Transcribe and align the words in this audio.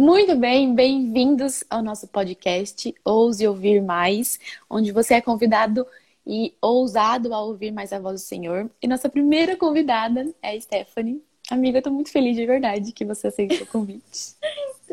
Muito 0.00 0.34
bem, 0.34 0.74
bem-vindos 0.74 1.62
ao 1.68 1.82
nosso 1.82 2.08
podcast 2.08 2.94
Ouse 3.04 3.46
Ouvir 3.46 3.82
Mais, 3.82 4.40
onde 4.68 4.92
você 4.92 5.12
é 5.12 5.20
convidado 5.20 5.86
e 6.26 6.54
ousado 6.58 7.34
a 7.34 7.42
ouvir 7.42 7.70
mais 7.70 7.92
a 7.92 7.98
voz 7.98 8.22
do 8.22 8.24
Senhor. 8.24 8.70
E 8.80 8.88
nossa 8.88 9.10
primeira 9.10 9.58
convidada 9.58 10.34
é 10.40 10.56
a 10.56 10.58
Stephanie. 10.58 11.22
Amiga, 11.50 11.76
eu 11.76 11.82
tô 11.82 11.90
muito 11.90 12.10
feliz 12.10 12.34
de 12.34 12.46
verdade 12.46 12.92
que 12.92 13.04
você 13.04 13.26
aceitou 13.26 13.58
o 13.58 13.66
convite. 13.66 14.36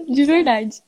de 0.10 0.26
verdade. 0.26 0.84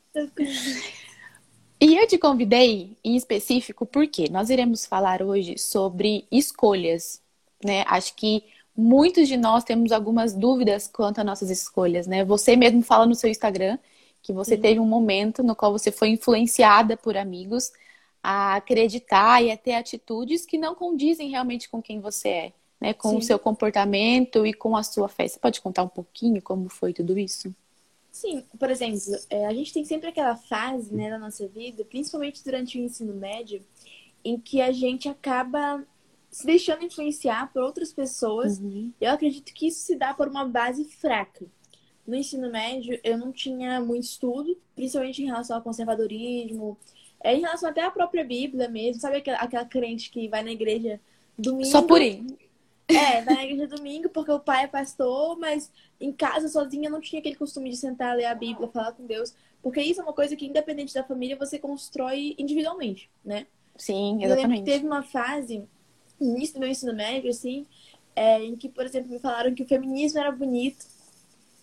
E 1.79 1.95
eu 1.95 2.05
te 2.05 2.17
convidei 2.17 2.97
em 3.01 3.15
específico 3.15 3.85
porque 3.85 4.27
nós 4.29 4.49
iremos 4.49 4.85
falar 4.85 5.23
hoje 5.23 5.57
sobre 5.57 6.27
escolhas, 6.29 7.21
né? 7.63 7.85
Acho 7.87 8.13
que 8.17 8.43
muitos 8.75 9.29
de 9.29 9.37
nós 9.37 9.63
temos 9.63 9.93
algumas 9.93 10.33
dúvidas 10.33 10.89
quanto 10.89 11.19
às 11.19 11.25
nossas 11.25 11.49
escolhas, 11.49 12.05
né? 12.05 12.25
Você 12.25 12.57
mesmo 12.57 12.81
fala 12.81 13.05
no 13.05 13.15
seu 13.15 13.29
Instagram 13.29 13.79
que 14.21 14.33
você 14.33 14.55
Sim. 14.55 14.61
teve 14.61 14.79
um 14.79 14.85
momento 14.85 15.43
no 15.43 15.55
qual 15.55 15.71
você 15.71 15.91
foi 15.91 16.09
influenciada 16.09 16.97
por 16.97 17.17
amigos 17.17 17.71
a 18.21 18.55
acreditar 18.55 19.41
e 19.43 19.51
a 19.51 19.57
ter 19.57 19.73
atitudes 19.73 20.45
que 20.45 20.57
não 20.57 20.75
condizem 20.75 21.29
realmente 21.29 21.69
com 21.69 21.81
quem 21.81 21.99
você 21.99 22.29
é, 22.29 22.53
né? 22.79 22.93
Com 22.93 23.11
Sim. 23.11 23.17
o 23.17 23.21
seu 23.21 23.39
comportamento 23.39 24.45
e 24.45 24.53
com 24.53 24.75
a 24.75 24.83
sua 24.83 25.07
fé. 25.07 25.27
Você 25.27 25.39
pode 25.39 25.61
contar 25.61 25.83
um 25.83 25.87
pouquinho 25.87 26.41
como 26.41 26.69
foi 26.69 26.93
tudo 26.93 27.17
isso? 27.17 27.53
Sim, 28.11 28.43
por 28.59 28.69
exemplo, 28.69 28.99
é, 29.29 29.45
a 29.45 29.53
gente 29.53 29.71
tem 29.71 29.85
sempre 29.85 30.09
aquela 30.09 30.35
fase 30.35 30.93
né, 30.93 31.09
na 31.09 31.19
nossa 31.19 31.47
vida, 31.47 31.85
principalmente 31.85 32.43
durante 32.43 32.77
o 32.77 32.81
ensino 32.81 33.13
médio, 33.13 33.63
em 34.25 34.37
que 34.37 34.61
a 34.61 34.71
gente 34.71 35.07
acaba 35.07 35.85
se 36.29 36.45
deixando 36.45 36.83
influenciar 36.83 37.51
por 37.53 37.63
outras 37.63 37.93
pessoas. 37.93 38.59
Uhum. 38.59 38.91
Eu 38.99 39.11
acredito 39.11 39.53
que 39.53 39.67
isso 39.67 39.79
se 39.79 39.95
dá 39.95 40.13
por 40.13 40.27
uma 40.27 40.45
base 40.45 40.83
fraca 40.85 41.45
no 42.09 42.15
ensino 42.15 42.49
médio 42.49 42.99
eu 43.03 43.17
não 43.17 43.31
tinha 43.31 43.79
muito 43.79 44.03
estudo, 44.03 44.57
principalmente 44.75 45.21
em 45.21 45.27
relação 45.27 45.55
ao 45.55 45.61
conservadorismo, 45.61 46.75
é, 47.21 47.35
em 47.35 47.41
relação 47.41 47.69
até 47.69 47.81
à 47.81 47.91
própria 47.91 48.23
Bíblia 48.23 48.67
mesmo. 48.67 48.99
Sabe 48.99 49.17
aquela, 49.17 49.37
aquela 49.37 49.65
crente 49.65 50.09
que 50.09 50.27
vai 50.27 50.43
na 50.43 50.51
igreja 50.51 50.99
domingo? 51.37 51.69
Só 51.69 51.83
por 51.83 52.01
ir. 52.01 52.25
É, 52.87 53.21
vai 53.21 53.35
na 53.35 53.45
igreja 53.45 53.67
domingo 53.67 54.09
porque 54.09 54.31
o 54.31 54.39
pai 54.39 54.63
é 54.63 54.67
pastor, 54.67 55.37
mas 55.37 55.71
em 56.01 56.11
casa 56.11 56.47
sozinha 56.47 56.89
não 56.89 56.99
tinha 56.99 57.19
aquele 57.19 57.35
costume 57.35 57.69
de 57.69 57.77
sentar, 57.77 58.17
ler 58.17 58.25
a 58.25 58.33
Bíblia, 58.33 58.67
falar 58.69 58.93
com 58.93 59.05
Deus. 59.05 59.35
Porque 59.61 59.79
isso 59.81 60.01
é 60.01 60.03
uma 60.03 60.13
coisa 60.13 60.35
que, 60.35 60.47
independente 60.47 60.93
da 60.93 61.03
família, 61.03 61.35
você 61.35 61.59
constrói 61.59 62.33
individualmente, 62.39 63.09
né? 63.23 63.45
Sim, 63.77 64.23
exatamente. 64.23 64.63
teve 64.63 64.85
uma 64.85 65.03
fase, 65.03 65.63
no 66.19 66.35
início 66.35 66.55
do 66.55 66.61
meu 66.61 66.69
ensino 66.69 66.93
médio, 66.93 67.29
assim, 67.29 67.67
é, 68.15 68.41
em 68.43 68.55
que, 68.55 68.67
por 68.67 68.85
exemplo, 68.85 69.11
me 69.11 69.19
falaram 69.19 69.53
que 69.53 69.63
o 69.63 69.67
feminismo 69.67 70.17
era 70.17 70.31
bonito 70.31 70.85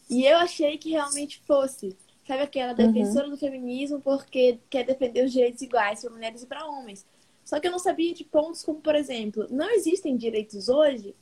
e 0.08 0.24
eu 0.24 0.36
achei 0.38 0.78
que 0.78 0.90
realmente 0.90 1.42
fosse. 1.46 1.96
Sabe 2.26 2.42
aquela 2.42 2.72
uhum. 2.72 2.92
defensora 2.92 3.26
uhum. 3.26 3.32
do 3.32 3.38
feminismo 3.38 4.00
porque 4.00 4.58
quer 4.68 4.84
defender 4.84 5.24
os 5.24 5.32
direitos 5.32 5.62
iguais 5.62 6.00
para 6.00 6.10
mulheres 6.10 6.42
e 6.42 6.46
para 6.46 6.66
homens. 6.66 7.06
Só 7.44 7.60
que 7.60 7.68
eu 7.68 7.70
não 7.70 7.78
sabia 7.78 8.12
de 8.12 8.24
pontos 8.24 8.64
como, 8.64 8.80
por 8.80 8.96
exemplo, 8.96 9.46
não 9.50 9.70
existem 9.70 10.16
direitos 10.16 10.68
hoje 10.68 11.14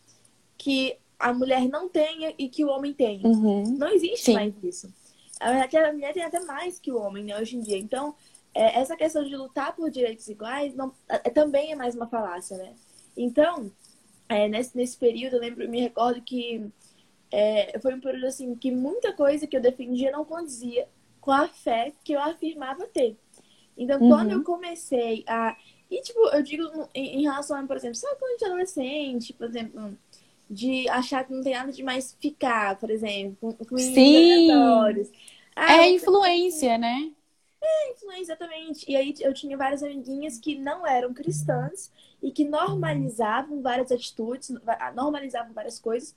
que 0.56 0.96
a 1.18 1.34
mulher 1.34 1.68
não 1.68 1.88
tenha 1.88 2.32
e 2.38 2.48
que 2.48 2.64
o 2.64 2.68
homem 2.68 2.94
tenha. 2.94 3.26
Uhum. 3.26 3.76
Não 3.76 3.88
existe 3.88 4.26
Sim. 4.26 4.34
mais 4.34 4.54
isso. 4.62 4.92
A 5.38 5.50
verdade, 5.50 5.76
a 5.76 5.92
mulher 5.92 6.14
tem 6.14 6.22
até 6.22 6.40
mais 6.40 6.78
que 6.78 6.90
o 6.90 6.98
homem, 6.98 7.24
né, 7.24 7.38
hoje 7.38 7.56
em 7.56 7.60
dia. 7.60 7.76
Então, 7.76 8.14
é, 8.54 8.78
essa 8.78 8.96
questão 8.96 9.22
de 9.22 9.36
lutar 9.36 9.74
por 9.74 9.90
direitos 9.90 10.26
iguais 10.28 10.74
não, 10.74 10.94
é, 11.08 11.18
também 11.30 11.72
é 11.72 11.76
mais 11.76 11.94
uma 11.94 12.06
falácia, 12.06 12.56
né? 12.56 12.72
Então, 13.16 13.70
é, 14.28 14.48
nesse, 14.48 14.76
nesse 14.76 14.96
período, 14.96 15.34
eu 15.34 15.40
lembro, 15.40 15.68
me 15.68 15.80
recordo 15.80 16.22
que 16.22 16.64
é, 17.34 17.78
foi 17.80 17.92
um 17.92 18.00
período 18.00 18.26
assim 18.26 18.54
que 18.54 18.70
muita 18.70 19.12
coisa 19.12 19.44
que 19.44 19.56
eu 19.56 19.60
defendia 19.60 20.12
não 20.12 20.24
condizia 20.24 20.86
com 21.20 21.32
a 21.32 21.48
fé 21.48 21.92
que 22.04 22.12
eu 22.12 22.20
afirmava 22.20 22.86
ter. 22.86 23.16
Então, 23.76 24.00
uhum. 24.00 24.08
quando 24.08 24.30
eu 24.30 24.44
comecei 24.44 25.24
a. 25.26 25.56
E, 25.90 26.00
tipo, 26.00 26.20
eu 26.28 26.42
digo 26.42 26.88
em, 26.94 27.18
em 27.18 27.22
relação 27.22 27.56
a, 27.56 27.66
por 27.66 27.76
exemplo, 27.76 27.96
sabe 27.96 28.16
quando 28.20 28.30
a 28.30 28.32
gente 28.34 28.44
é 28.44 28.46
adolescente, 28.46 29.32
por 29.32 29.48
exemplo, 29.48 29.98
de 30.48 30.88
achar 30.88 31.24
que 31.24 31.32
não 31.32 31.42
tem 31.42 31.54
nada 31.54 31.72
de 31.72 31.82
mais 31.82 32.16
ficar, 32.20 32.78
por 32.78 32.88
exemplo, 32.88 33.52
com, 33.52 33.64
com 33.64 33.78
Sim. 33.78 34.50
Ah, 35.56 35.82
é 35.82 35.90
influência, 35.90 36.78
né? 36.78 37.10
É, 37.60 37.92
influência, 37.92 38.32
exatamente. 38.32 38.88
E 38.88 38.94
aí 38.94 39.12
eu 39.20 39.34
tinha 39.34 39.56
várias 39.56 39.82
amiguinhas 39.82 40.38
que 40.38 40.54
não 40.54 40.86
eram 40.86 41.12
cristãs 41.12 41.90
e 42.22 42.30
que 42.30 42.44
normalizavam 42.44 43.60
várias 43.60 43.90
atitudes, 43.90 44.52
normalizavam 44.94 45.52
várias 45.52 45.80
coisas 45.80 46.14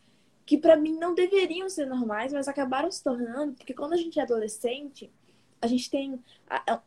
que 0.48 0.58
para 0.58 0.78
mim 0.78 0.98
não 0.98 1.14
deveriam 1.14 1.70
ser 1.70 1.86
normais, 1.86 2.32
mas 2.32 2.48
acabaram 2.48 2.90
se 2.90 3.04
tornando, 3.04 3.54
porque 3.54 3.74
quando 3.74 3.92
a 3.92 3.98
gente 3.98 4.18
é 4.18 4.24
adolescente, 4.24 5.12
a 5.62 5.68
gente 5.68 5.90
tem 5.90 6.18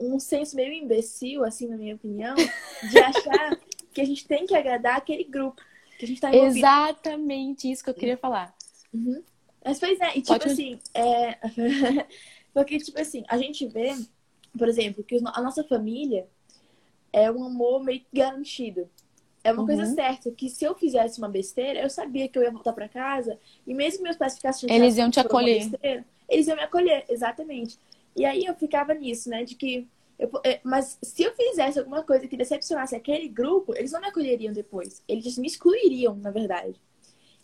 um 0.01 0.19
senso 0.19 0.57
meio 0.57 0.73
imbecil, 0.73 1.45
assim, 1.45 1.69
na 1.69 1.77
minha 1.77 1.95
opinião, 1.95 2.35
de 2.35 2.99
achar 3.05 3.61
que 3.93 4.01
a 4.01 4.05
gente 4.05 4.27
tem 4.27 4.47
que 4.47 4.55
agradar 4.55 4.97
aquele 4.97 5.25
grupo 5.25 5.61
que 5.99 6.07
a 6.07 6.09
gente 6.09 6.21
tá 6.23 6.31
envolvido. 6.31 6.57
Exatamente 6.57 7.71
isso 7.71 7.85
que 7.85 7.91
eu 7.91 7.95
queria 7.95 8.17
falar. 8.17 8.55
Uhum. 8.95 9.23
Mas, 9.63 9.79
pois 9.79 10.01
é, 10.01 10.17
e 10.17 10.23
tipo 10.23 10.49
assim, 10.49 10.79
é... 10.95 11.39
porque, 12.55 12.79
tipo 12.79 12.99
assim, 12.99 13.25
a 13.29 13.37
gente 13.37 13.67
vê, 13.67 13.95
por 14.57 14.69
exemplo, 14.69 15.05
que 15.05 15.17
a 15.17 15.43
nossa 15.43 15.63
família 15.65 16.27
é 17.13 17.31
um 17.31 17.45
amor 17.45 17.85
meio 17.85 18.01
garantido. 18.11 18.89
É 19.43 19.53
uma 19.53 19.63
uhum. 19.63 19.67
coisa 19.67 19.87
certa, 19.87 20.31
que 20.31 20.51
se 20.51 20.65
eu 20.65 20.75
fizesse 20.75 21.19
uma 21.19 21.29
besteira, 21.29 21.81
eu 21.81 21.89
sabia 21.89 22.29
que 22.29 22.39
eu 22.39 22.43
ia 22.43 22.51
voltar 22.51 22.73
para 22.75 22.89
casa, 22.89 23.39
e 23.67 23.73
mesmo 23.73 23.99
que 23.99 24.05
meus 24.05 24.17
pais 24.17 24.35
ficassem 24.35 24.71
Eles 24.71 24.97
iam 24.97 25.11
te 25.11 25.19
acolher. 25.19 25.69
Besteira, 25.69 26.05
eles 26.29 26.47
iam 26.47 26.57
me 26.57 26.63
acolher, 26.63 27.05
exatamente. 27.09 27.79
E 28.15 28.25
aí 28.25 28.45
eu 28.45 28.55
ficava 28.55 28.93
nisso, 28.93 29.31
né? 29.31 29.45
De 29.45 29.55
que. 29.55 29.89
Eu, 30.19 30.31
é, 30.45 30.61
mas 30.63 30.99
se 31.03 31.23
eu 31.23 31.35
fizesse 31.35 31.79
alguma 31.79 32.03
coisa 32.03 32.29
que 32.29 32.37
decepcionasse 32.37 32.95
aquele 32.95 33.29
grupo, 33.29 33.75
eles 33.75 33.93
não 33.93 34.01
me 34.01 34.09
acolheriam 34.09 34.53
depois. 34.53 35.03
Eles 35.09 35.39
me 35.39 35.47
excluiriam, 35.47 36.15
na 36.17 36.31
verdade. 36.31 36.79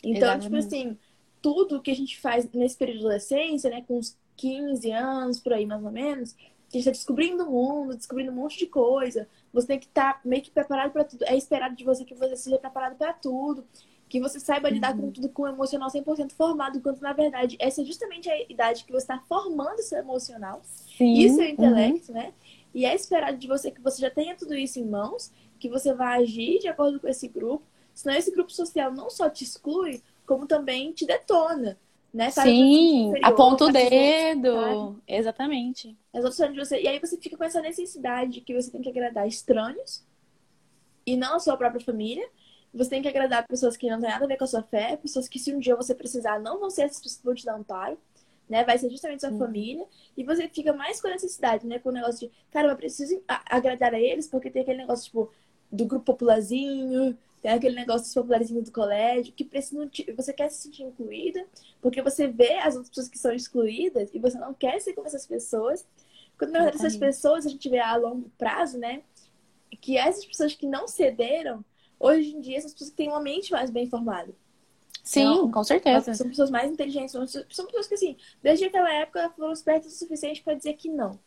Então, 0.05 0.39
tipo 0.39 0.55
Exatamente. 0.55 0.69
tipo 0.69 0.77
assim, 0.77 0.99
tudo 1.41 1.81
que 1.81 1.91
a 1.91 1.97
gente 1.97 2.21
faz 2.21 2.47
nesse 2.53 2.77
período 2.77 2.99
de 2.99 3.05
adolescência, 3.07 3.71
né? 3.71 3.83
Com 3.89 3.99
uns 3.99 4.15
15 4.37 4.91
anos, 4.91 5.41
por 5.41 5.55
aí 5.55 5.65
mais 5.65 5.83
ou 5.83 5.91
menos, 5.91 6.37
a 6.77 6.81
gente 6.81 6.85
tá 6.85 6.91
descobrindo 6.91 7.45
o 7.45 7.51
mundo, 7.51 7.97
descobrindo 7.97 8.31
um 8.31 8.35
monte 8.35 8.59
de 8.59 8.67
coisa. 8.67 9.29
Você 9.53 9.67
tem 9.67 9.79
que 9.79 9.87
estar 9.87 10.15
tá 10.15 10.21
meio 10.25 10.43
que 10.43 10.51
preparado 10.51 10.93
para 10.93 11.05
tudo. 11.05 11.25
É 11.25 11.37
esperado 11.37 11.75
de 11.75 11.85
você 11.85 12.05
que 12.05 12.15
você 12.15 12.37
seja 12.37 12.59
preparado 12.59 12.97
para 12.97 13.13
tudo. 13.13 13.65
Que 14.09 14.21
você 14.21 14.39
saiba 14.39 14.71
lidar 14.71 14.95
uhum. 14.95 15.03
com 15.03 15.11
tudo 15.11 15.29
com 15.29 15.43
o 15.43 15.49
emocional 15.49 15.89
100% 15.89 16.33
formado. 16.33 16.79
Enquanto, 16.79 17.01
na 17.01 17.13
verdade, 17.13 17.57
essa 17.59 17.83
é 17.83 17.85
justamente 17.85 18.29
a 18.31 18.43
idade 18.51 18.85
que 18.85 18.93
você 18.93 19.05
está 19.05 19.19
formando 19.29 19.83
seu 19.83 19.99
emocional 19.99 20.61
Sim. 20.65 21.15
e 21.15 21.31
seu 21.31 21.45
intelecto, 21.45 22.13
uhum. 22.13 22.19
né? 22.19 22.33
E 22.75 22.85
é 22.85 22.95
esperado 22.95 23.39
de 23.39 23.49
você 23.49 23.71
que 23.71 23.81
você 23.81 24.01
já 24.01 24.11
tenha 24.11 24.37
tudo 24.37 24.55
isso 24.55 24.79
em 24.79 24.85
mãos, 24.85 25.33
que 25.59 25.69
você 25.69 25.95
vai 25.95 26.23
agir 26.23 26.59
de 26.59 26.69
acordo 26.69 27.01
com 27.01 27.09
esse 27.09 27.27
grupo. 27.27 27.65
Senão 27.95 28.15
esse 28.15 28.31
grupo 28.31 28.53
social 28.53 28.93
não 28.93 29.09
só 29.09 29.31
te 29.31 29.43
exclui, 29.43 30.03
como 30.27 30.47
também 30.47 30.93
te 30.93 31.07
detona 31.07 31.79
né? 32.17 32.31
Sim, 32.31 33.13
aponta 33.23 33.67
o 33.67 33.71
dedo. 33.71 34.99
Exatamente. 35.07 35.95
Exatamente. 36.15 36.59
Você... 36.59 36.81
E 36.81 36.89
aí 36.89 36.99
você 36.99 37.19
fica 37.19 37.37
com 37.37 37.45
essa 37.45 37.61
necessidade 37.61 38.33
de 38.33 38.41
que 38.41 38.55
você 38.55 38.71
tem 38.71 38.81
que 38.81 38.89
agradar 38.89 39.29
estranhos 39.29 40.03
e 41.05 41.15
não 41.15 41.37
a 41.37 41.39
sua 41.39 41.59
própria 41.59 41.85
família. 41.85 42.27
Você 42.73 42.89
tem 42.89 43.03
que 43.03 43.09
agradar 43.09 43.47
pessoas 43.47 43.77
que 43.77 43.91
não 43.91 44.01
têm 44.01 44.09
nada 44.09 44.25
a 44.25 44.29
ver 44.29 44.39
com 44.39 44.45
a 44.45 44.47
sua 44.47 44.63
fé, 44.63 44.97
pessoas 44.97 45.29
que 45.29 45.39
se 45.39 45.55
um 45.55 45.59
dia 45.59 45.77
você 45.77 45.95
precisar 45.95 46.41
não 46.41 46.59
vão 46.59 46.71
ser 46.71 46.85
essas 46.85 47.03
pessoas 47.03 47.19
que 47.19 47.25
vão 47.27 47.35
te 47.35 47.45
dar 47.45 47.55
amparo, 47.55 47.99
né? 48.49 48.65
Vai 48.65 48.79
ser 48.79 48.89
justamente 48.89 49.21
sua 49.21 49.31
hum. 49.31 49.39
família. 49.39 49.85
E 50.17 50.25
você 50.25 50.49
fica 50.49 50.73
mais 50.73 51.03
com 51.03 51.09
a 51.09 51.11
necessidade, 51.11 51.67
né? 51.67 51.79
Com 51.79 51.91
o 51.91 51.93
negócio 51.93 52.29
de, 52.29 52.35
cara, 52.51 52.69
eu 52.69 52.77
preciso 52.77 53.23
agradar 53.29 53.93
a 53.93 54.01
eles, 54.01 54.27
porque 54.27 54.51
tem 54.51 54.63
aquele 54.63 54.79
negócio, 54.79 55.05
tipo, 55.05 55.31
do 55.71 55.85
grupo 55.85 56.07
popularzinho, 56.07 57.17
tem 57.43 57.53
aquele 57.53 57.75
negócio 57.75 58.03
dos 58.03 58.15
popularezinhos 58.15 58.65
do 58.65 58.73
colégio, 58.73 59.33
que 59.33 59.45
precisa, 59.45 59.89
você 60.17 60.33
quer 60.33 60.51
se 60.51 60.63
sentir 60.63 60.83
incluída, 60.83 61.47
porque 61.81 62.03
você 62.03 62.27
vê 62.27 62.55
as 62.55 62.75
outras 62.75 62.89
pessoas 62.89 63.09
que 63.09 63.19
são 63.19 63.33
excluídas 63.33 64.11
e 64.13 64.19
você 64.19 64.39
não 64.39 64.55
quer 64.55 64.81
ser 64.81 64.95
como 64.95 65.07
essas 65.07 65.27
pessoas. 65.27 65.87
Quando 66.39 66.53
na 66.53 66.61
verdade 66.61 66.85
essas 66.85 66.97
pessoas 66.97 67.47
a 67.47 67.49
gente 67.49 67.69
vê 67.69 67.79
a 67.79 67.97
longo 67.97 68.31
prazo, 68.37 68.79
né? 68.79 69.03
Que 69.81 69.97
essas 69.97 70.25
pessoas 70.25 70.55
que 70.55 70.67
não 70.67 70.89
cederam, 70.89 71.65
hoje 71.99 72.35
em 72.35 72.41
dia, 72.41 72.59
essas 72.59 72.73
pessoas 72.73 72.91
que 72.91 72.97
têm 72.97 73.09
uma 73.09 73.21
mente 73.21 73.53
mais 73.53 73.71
bem 73.71 73.89
formada. 73.89 74.33
Sim, 75.03 75.21
então, 75.21 75.51
com 75.51 75.63
certeza. 75.63 76.15
São 76.15 76.29
pessoas 76.29 76.51
mais 76.51 76.69
inteligentes, 76.71 77.13
são 77.13 77.67
pessoas 77.67 77.87
que, 77.87 77.95
assim, 77.95 78.17
desde 78.43 78.65
aquela 78.65 78.93
época 78.93 79.31
foram 79.37 79.53
espertas 79.53 79.93
o 79.93 79.97
suficiente 79.97 80.43
para 80.43 80.55
dizer 80.55 80.75
que 80.75 80.89
não. 80.89 81.19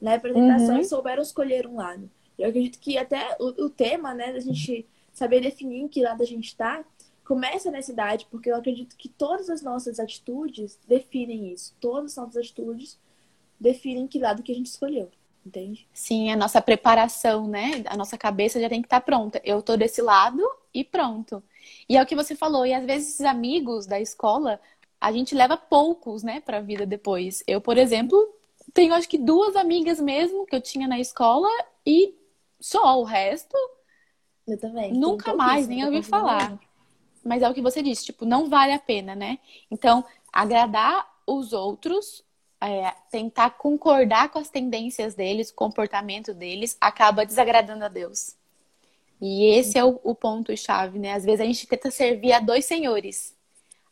Na 0.00 0.14
apresentação 0.14 0.76
uhum. 0.76 0.84
souberam 0.84 1.22
escolher 1.22 1.66
um 1.66 1.74
lado. 1.74 2.08
Eu 2.38 2.48
acredito 2.48 2.78
que 2.78 2.96
até 2.96 3.36
o, 3.40 3.64
o 3.64 3.70
tema, 3.70 4.14
né, 4.14 4.32
da 4.32 4.38
gente 4.38 4.86
saber 5.16 5.40
definir 5.40 5.78
em 5.78 5.88
que 5.88 6.02
lado 6.02 6.22
a 6.22 6.26
gente 6.26 6.48
está, 6.48 6.84
começa 7.24 7.70
nessa 7.70 7.90
idade, 7.90 8.26
porque 8.30 8.50
eu 8.50 8.56
acredito 8.56 8.94
que 8.96 9.08
todas 9.08 9.48
as 9.48 9.62
nossas 9.62 9.98
atitudes 9.98 10.78
definem 10.86 11.54
isso. 11.54 11.74
Todas 11.80 12.12
as 12.12 12.16
nossas 12.18 12.36
atitudes 12.36 12.98
definem 13.58 14.06
que 14.06 14.18
lado 14.18 14.42
que 14.42 14.52
a 14.52 14.54
gente 14.54 14.66
escolheu. 14.66 15.10
Entende? 15.44 15.88
Sim, 15.94 16.30
a 16.30 16.36
nossa 16.36 16.60
preparação, 16.60 17.48
né? 17.48 17.82
A 17.86 17.96
nossa 17.96 18.18
cabeça 18.18 18.60
já 18.60 18.68
tem 18.68 18.82
que 18.82 18.86
estar 18.86 19.00
tá 19.00 19.06
pronta. 19.06 19.40
Eu 19.42 19.62
tô 19.62 19.74
desse 19.74 20.02
lado 20.02 20.42
e 20.74 20.84
pronto. 20.84 21.42
E 21.88 21.96
é 21.96 22.02
o 22.02 22.06
que 22.06 22.14
você 22.14 22.36
falou. 22.36 22.66
E 22.66 22.74
às 22.74 22.84
vezes 22.84 23.14
esses 23.14 23.24
amigos 23.24 23.86
da 23.86 23.98
escola, 23.98 24.60
a 25.00 25.10
gente 25.10 25.34
leva 25.34 25.56
poucos, 25.56 26.22
né, 26.22 26.40
para 26.40 26.58
a 26.58 26.60
vida 26.60 26.84
depois. 26.84 27.42
Eu, 27.46 27.58
por 27.58 27.78
exemplo, 27.78 28.18
tenho 28.74 28.92
acho 28.92 29.08
que 29.08 29.16
duas 29.16 29.56
amigas 29.56 29.98
mesmo 29.98 30.44
que 30.44 30.54
eu 30.54 30.60
tinha 30.60 30.86
na 30.86 31.00
escola 31.00 31.48
e 31.86 32.14
só 32.60 33.00
o 33.00 33.04
resto. 33.04 33.56
Eu 34.46 34.58
também. 34.58 34.92
Nunca 34.92 35.34
mais, 35.34 35.66
nem 35.66 35.84
ouvi 35.84 36.02
falar. 36.02 36.58
Mas 37.24 37.42
é 37.42 37.48
o 37.48 37.54
que 37.54 37.60
você 37.60 37.82
disse, 37.82 38.04
tipo, 38.04 38.24
não 38.24 38.48
vale 38.48 38.72
a 38.72 38.78
pena, 38.78 39.14
né? 39.14 39.38
Então, 39.70 40.04
agradar 40.32 41.06
os 41.26 41.52
outros, 41.52 42.24
é, 42.60 42.92
tentar 43.10 43.50
concordar 43.50 44.28
com 44.28 44.38
as 44.38 44.48
tendências 44.48 45.14
deles, 45.14 45.50
o 45.50 45.54
comportamento 45.54 46.32
deles, 46.32 46.76
acaba 46.80 47.26
desagradando 47.26 47.84
a 47.84 47.88
Deus. 47.88 48.36
E 49.20 49.46
esse 49.46 49.76
é 49.76 49.84
o, 49.84 49.98
o 50.04 50.14
ponto-chave, 50.14 50.98
né? 50.98 51.14
Às 51.14 51.24
vezes 51.24 51.40
a 51.40 51.44
gente 51.44 51.66
tenta 51.66 51.90
servir 51.90 52.32
a 52.32 52.40
dois 52.40 52.64
senhores. 52.64 53.34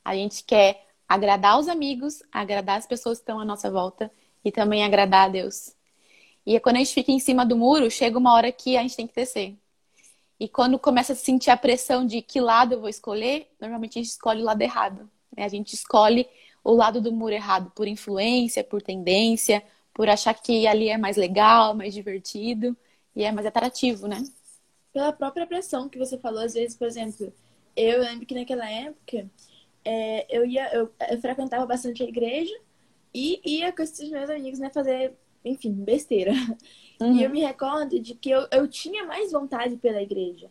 A 0.05 0.15
gente 0.15 0.45
quer 0.45 0.87
agradar 1.09 1.59
os 1.59 1.69
amigos, 1.69 2.23
agradar 2.31 2.79
as 2.79 2.87
pessoas 2.87 3.19
que 3.19 3.23
estão 3.23 3.41
à 3.41 3.45
nossa 3.45 3.71
volta 3.71 4.11
e 4.45 4.53
também 4.53 4.85
agradar 4.85 5.27
a 5.27 5.29
Deus. 5.29 5.75
E 6.47 6.55
é 6.55 6.61
quando 6.61 6.77
a 6.77 6.79
gente 6.81 6.93
fica 6.93 7.11
em 7.11 7.19
cima 7.19 7.45
do 7.45 7.57
muro, 7.57 7.91
chega 7.91 8.19
uma 8.19 8.35
hora 8.35 8.53
que 8.53 8.77
a 8.77 8.83
gente 8.83 8.97
tem 8.97 9.07
que 9.07 9.15
descer. 9.15 9.57
E 10.39 10.49
quando 10.49 10.79
começa 10.79 11.13
a 11.13 11.17
sentir 11.17 11.51
a 11.51 11.57
pressão 11.57 12.07
de 12.07 12.21
que 12.21 12.41
lado 12.41 12.75
eu 12.75 12.81
vou 12.81 12.89
escolher, 12.89 13.49
normalmente 13.61 13.99
a 13.99 14.03
gente 14.03 14.11
escolhe 14.11 14.43
o 14.43 14.45
lado 14.45 14.61
errado. 14.63 15.09
Né? 15.37 15.45
A 15.45 15.49
gente 15.49 15.75
escolhe 15.75 16.29
o 16.63 16.73
lado 16.73 17.01
do 17.01 17.13
muro 17.13 17.35
errado 17.35 17.71
por 17.75 17.87
influência, 17.87 18.65
por 18.65 18.83
tendência, 18.83 19.63
por 19.93 20.09
achar 20.09 20.35
que 20.35 20.67
ali 20.67 20.89
é 20.89 20.99
mais 20.99 21.17
legal, 21.17 21.75
mais 21.75 21.95
divertido 21.95 22.77
e 23.15 23.23
é 23.23 23.31
mais 23.31 23.47
atrativo, 23.47 24.09
né? 24.09 24.23
Pela 24.93 25.13
própria 25.13 25.47
pressão 25.47 25.89
que 25.89 25.99
você 25.99 26.19
falou, 26.19 26.41
às 26.41 26.55
vezes, 26.55 26.77
por 26.77 26.87
exemplo, 26.87 27.33
eu 27.77 28.01
lembro 28.01 28.27
que 28.27 28.35
naquela 28.35 28.69
época 28.69 29.29
é, 29.85 30.27
eu 30.35 30.45
ia, 30.47 30.73
eu, 30.73 30.91
eu, 31.11 31.21
frequentava 31.21 31.67
bastante 31.67 32.03
a 32.03 32.07
igreja 32.07 32.55
e 33.13 33.41
ia 33.45 33.73
com 33.73 33.83
esses 33.83 34.09
meus 34.11 34.31
amigos, 34.31 34.59
né, 34.59 34.71
fazer, 34.71 35.15
enfim, 35.45 35.73
besteira. 35.73 36.33
Uhum. 37.01 37.17
E 37.17 37.25
eu 37.25 37.31
me 37.31 37.41
recordo 37.41 37.99
de 37.99 38.15
que 38.15 38.31
eu, 38.31 38.47
eu 38.51 38.69
tinha 38.69 39.05
mais 39.05 39.33
vontade 39.33 39.77
pela 39.77 40.03
igreja. 40.03 40.51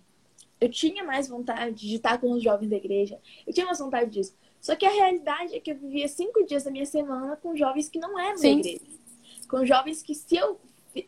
Eu 0.60 0.70
tinha 0.70 1.04
mais 1.04 1.28
vontade 1.28 1.76
de 1.76 1.96
estar 1.96 2.18
com 2.20 2.32
os 2.32 2.44
jovens 2.44 2.70
da 2.70 2.78
igreja. 2.78 3.20
Eu 3.46 3.54
tinha 3.54 3.66
mais 3.66 3.80
vontade 3.80 4.10
disso. 4.10 4.36
Só 4.62 4.76
que 4.76 4.86
a 4.86 4.90
realidade 4.90 5.56
é 5.56 5.60
que 5.60 5.72
eu 5.72 5.76
vivia 5.76 6.08
cinco 6.08 6.46
dias 6.46 6.64
da 6.64 6.72
minha 6.72 6.86
semana 6.86 7.36
com 7.36 7.56
jovens 7.56 7.90
que 7.90 8.00
não 8.00 8.18
eram 8.18 8.38
Sim. 8.38 8.62
da 8.62 8.70
igreja. 8.70 9.00
Com 9.50 9.66
jovens 9.66 10.02
que 10.02 10.16
se 10.16 10.38
eu 10.38 10.58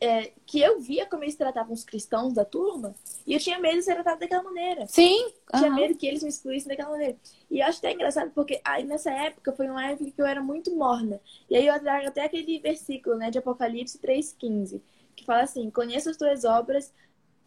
é, 0.01 0.31
que 0.45 0.59
eu 0.59 0.79
via 0.79 1.05
como 1.05 1.23
eles 1.23 1.35
tratavam 1.35 1.73
os 1.73 1.83
cristãos 1.83 2.33
da 2.33 2.43
turma 2.43 2.95
e 3.25 3.33
eu 3.33 3.39
tinha 3.39 3.59
medo 3.59 3.77
de 3.77 3.83
ser 3.83 3.93
tratado 3.93 4.19
daquela 4.19 4.43
maneira. 4.43 4.87
Sim. 4.87 5.25
Uhum. 5.25 5.59
Tinha 5.59 5.71
medo 5.71 5.95
que 5.95 6.07
eles 6.07 6.23
me 6.23 6.29
excluíssem 6.29 6.67
daquela 6.67 6.89
maneira. 6.89 7.15
E 7.49 7.59
eu 7.59 7.65
acho 7.65 7.77
até 7.77 7.93
engraçado 7.93 8.31
porque 8.31 8.59
aí 8.63 8.83
nessa 8.83 9.11
época 9.11 9.53
foi 9.53 9.69
uma 9.69 9.85
época 9.85 10.11
que 10.11 10.21
eu 10.21 10.25
era 10.25 10.41
muito 10.41 10.75
morna. 10.75 11.21
E 11.49 11.55
aí 11.55 11.67
eu 11.67 11.79
trago 11.79 12.07
até 12.07 12.25
aquele 12.25 12.59
versículo 12.59 13.15
né, 13.17 13.29
de 13.29 13.37
Apocalipse 13.37 13.99
3,15, 13.99 14.81
que 15.15 15.25
fala 15.25 15.43
assim: 15.43 15.69
Conheço 15.69 16.09
as 16.09 16.17
tuas 16.17 16.43
obras, 16.43 16.93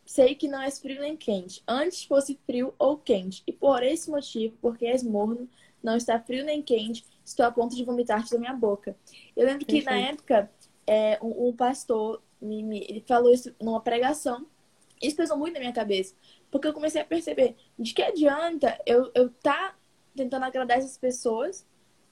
sei 0.05 0.35
que 0.35 0.49
não 0.49 0.61
és 0.63 0.79
frio 0.79 1.01
nem 1.01 1.17
quente. 1.17 1.63
Antes 1.67 2.05
fosse 2.05 2.39
frio 2.47 2.75
ou 2.79 2.97
quente. 2.97 3.43
E 3.47 3.53
por 3.53 3.83
esse 3.83 4.11
motivo, 4.11 4.57
porque 4.61 4.87
és 4.87 5.03
morno, 5.03 5.49
não 5.83 5.97
está 5.97 6.19
frio 6.19 6.45
nem 6.45 6.63
quente, 6.63 7.05
estou 7.25 7.45
a 7.45 7.53
ponto 7.53 7.77
de 7.77 7.85
vomitar-te 7.85 8.31
da 8.31 8.39
minha 8.39 8.55
boca. 8.55 8.97
Eu 9.37 9.47
lembro 9.47 9.67
que 9.67 9.83
Perfeito. 9.83 9.91
na 9.91 10.09
época 10.09 10.51
é, 10.87 11.19
um, 11.23 11.49
um 11.49 11.53
pastor 11.53 12.23
me, 12.41 12.63
me, 12.63 12.81
ele 12.89 13.05
falou 13.07 13.33
isso 13.33 13.55
numa 13.61 13.81
pregação. 13.81 14.47
Isso 15.01 15.17
pesou 15.17 15.37
muito 15.37 15.55
na 15.55 15.61
minha 15.61 15.73
cabeça. 15.73 16.15
Porque 16.51 16.67
eu 16.67 16.73
comecei 16.73 17.01
a 17.01 17.05
perceber 17.05 17.55
de 17.79 17.93
que 17.93 18.03
adianta 18.03 18.81
eu, 18.87 19.11
eu 19.15 19.29
tá 19.29 19.77
tentando 20.17 20.45
agradar 20.45 20.79
essas 20.79 20.97
pessoas, 20.97 21.67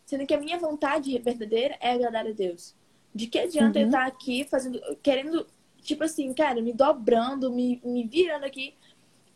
sendo 0.05 0.27
que 0.27 0.35
a 0.35 0.41
minha 0.41 0.59
vontade 0.59 1.19
verdadeira 1.19 1.77
é 1.81 1.93
agradar 1.93 2.27
a 2.27 2.33
Deus. 2.33 2.75
De 3.17 3.27
que 3.27 3.39
adianta 3.39 3.79
uhum. 3.79 3.85
eu 3.85 3.89
estar 3.89 4.07
aqui 4.07 4.45
fazendo, 4.45 4.81
querendo, 5.03 5.47
tipo 5.81 6.05
assim, 6.05 6.33
cara, 6.35 6.61
me 6.61 6.73
dobrando, 6.73 7.51
me, 7.51 7.81
me 7.83 8.07
virando 8.07 8.45
aqui 8.45 8.75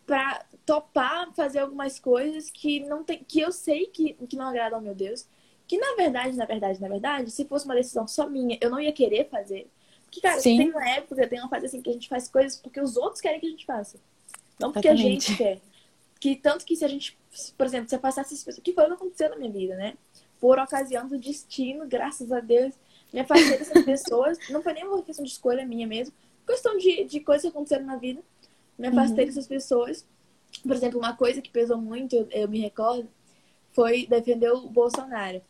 pra 0.05 0.45
topar 0.67 1.33
fazer 1.35 1.61
algumas 1.61 1.99
coisas 1.99 2.51
que 2.51 2.81
não 2.81 3.03
tem, 3.03 3.25
que 3.27 3.41
eu 3.41 3.51
sei 3.51 3.87
que, 3.87 4.15
que 4.29 4.37
não 4.37 4.49
agradam 4.49 4.79
ao 4.79 4.85
meu 4.85 4.95
Deus. 4.95 5.27
Que 5.67 5.79
na 5.79 5.95
verdade, 5.95 6.37
na 6.37 6.45
verdade, 6.45 6.81
na 6.81 6.89
verdade, 6.89 7.31
se 7.31 7.45
fosse 7.45 7.65
uma 7.65 7.75
decisão 7.75 8.07
só 8.07 8.29
minha, 8.29 8.59
eu 8.61 8.69
não 8.69 8.81
ia 8.81 8.93
querer 8.93 9.29
fazer. 9.29 9.71
Que, 10.11 10.21
cara, 10.21 10.41
Sim. 10.41 10.59
tem 10.59 10.71
uma 10.71 10.89
época, 10.89 11.27
tem 11.29 11.39
uma 11.39 11.49
fase 11.49 11.67
assim 11.67 11.81
que 11.81 11.89
a 11.89 11.93
gente 11.93 12.09
faz 12.09 12.29
coisas 12.29 12.57
porque 12.57 12.81
os 12.81 12.97
outros 12.97 13.21
querem 13.21 13.39
que 13.39 13.47
a 13.47 13.51
gente 13.51 13.65
faça. 13.65 13.99
Não 14.59 14.73
porque 14.73 14.89
Exatamente. 14.89 15.17
a 15.17 15.29
gente 15.29 15.39
quer. 15.39 15.61
Que 16.19 16.37
tanto 16.37 16.67
que 16.67 16.77
se 16.77 16.85
a 16.85 16.89
gente, 16.89 17.17
por 17.57 17.65
exemplo, 17.65 17.89
se 17.89 17.95
afastasse 17.95 18.35
essas 18.35 18.45
pessoas, 18.45 18.63
que 18.63 18.73
foi 18.73 18.85
o 18.85 18.89
que 18.89 18.93
aconteceu 18.95 19.31
na 19.31 19.37
minha 19.37 19.51
vida, 19.51 19.77
né? 19.77 19.95
Por 20.39 20.59
ocasião 20.59 21.07
do 21.07 21.17
destino, 21.17 21.87
graças 21.87 22.31
a 22.33 22.41
Deus, 22.41 22.75
me 23.13 23.21
afastei 23.21 23.59
dessas 23.59 23.85
pessoas. 23.85 24.39
Não 24.49 24.63
foi 24.63 24.73
nem 24.73 24.85
uma 24.85 25.03
questão 25.03 25.25
de 25.25 25.31
escolha 25.31 25.67
minha 25.67 25.87
mesmo. 25.87 26.15
Questão 26.47 26.77
de, 26.77 27.05
de 27.05 27.21
coisas 27.21 27.43
que 27.43 27.49
aconteceram 27.49 27.87
na 27.87 27.97
vida. 27.97 28.21
Me 28.79 28.89
afastei 28.89 29.25
uhum. 29.25 29.31
dessas 29.31 29.47
pessoas. 29.47 30.07
Por 30.63 30.73
exemplo, 30.73 30.99
uma 30.99 31.17
coisa 31.17 31.41
que 31.41 31.51
pesou 31.51 31.79
muito, 31.79 32.17
eu, 32.17 32.29
eu 32.31 32.49
me 32.49 32.61
recordo, 32.61 33.09
foi 33.73 34.07
defender 34.07 34.51
o 34.51 34.69
Bolsonaro. 34.69 35.43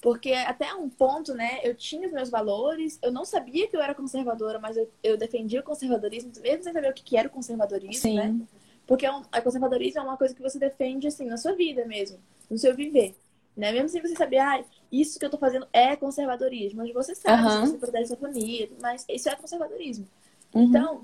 Porque 0.00 0.32
até 0.32 0.72
um 0.74 0.88
ponto, 0.88 1.34
né, 1.34 1.60
eu 1.64 1.74
tinha 1.74 2.06
os 2.06 2.12
meus 2.12 2.30
valores, 2.30 2.98
eu 3.02 3.10
não 3.10 3.24
sabia 3.24 3.66
que 3.66 3.76
eu 3.76 3.80
era 3.80 3.94
conservadora, 3.94 4.58
mas 4.58 4.76
eu, 4.76 4.88
eu 5.02 5.16
defendia 5.16 5.60
o 5.60 5.64
conservadorismo, 5.64 6.30
mesmo 6.40 6.62
sem 6.62 6.72
saber 6.72 6.90
o 6.90 6.94
que 6.94 7.16
era 7.16 7.26
o 7.26 7.30
conservadorismo, 7.30 7.94
Sim. 7.94 8.14
né? 8.14 8.40
Porque 8.86 9.04
é 9.04 9.12
um, 9.12 9.22
a 9.32 9.42
conservadorismo 9.42 10.00
é 10.00 10.02
uma 10.04 10.16
coisa 10.16 10.34
que 10.34 10.40
você 10.40 10.58
defende, 10.58 11.08
assim, 11.08 11.26
na 11.26 11.36
sua 11.36 11.52
vida 11.52 11.84
mesmo, 11.84 12.18
no 12.48 12.56
seu 12.56 12.74
viver. 12.74 13.14
Né? 13.56 13.72
Mesmo 13.72 13.88
sem 13.88 14.00
você 14.00 14.14
saber, 14.14 14.38
ah, 14.38 14.64
isso 14.90 15.18
que 15.18 15.24
eu 15.24 15.30
tô 15.30 15.38
fazendo 15.38 15.66
é 15.72 15.96
conservadorismo. 15.96 16.78
Mas 16.82 16.92
você 16.92 17.14
sabe, 17.14 17.42
uhum. 17.42 17.66
você 17.66 17.78
protege 17.78 18.06
sua 18.06 18.16
família, 18.16 18.70
mas 18.80 19.04
isso 19.08 19.28
é 19.28 19.36
conservadorismo. 19.36 20.06
Uhum. 20.54 20.64
Então, 20.64 21.02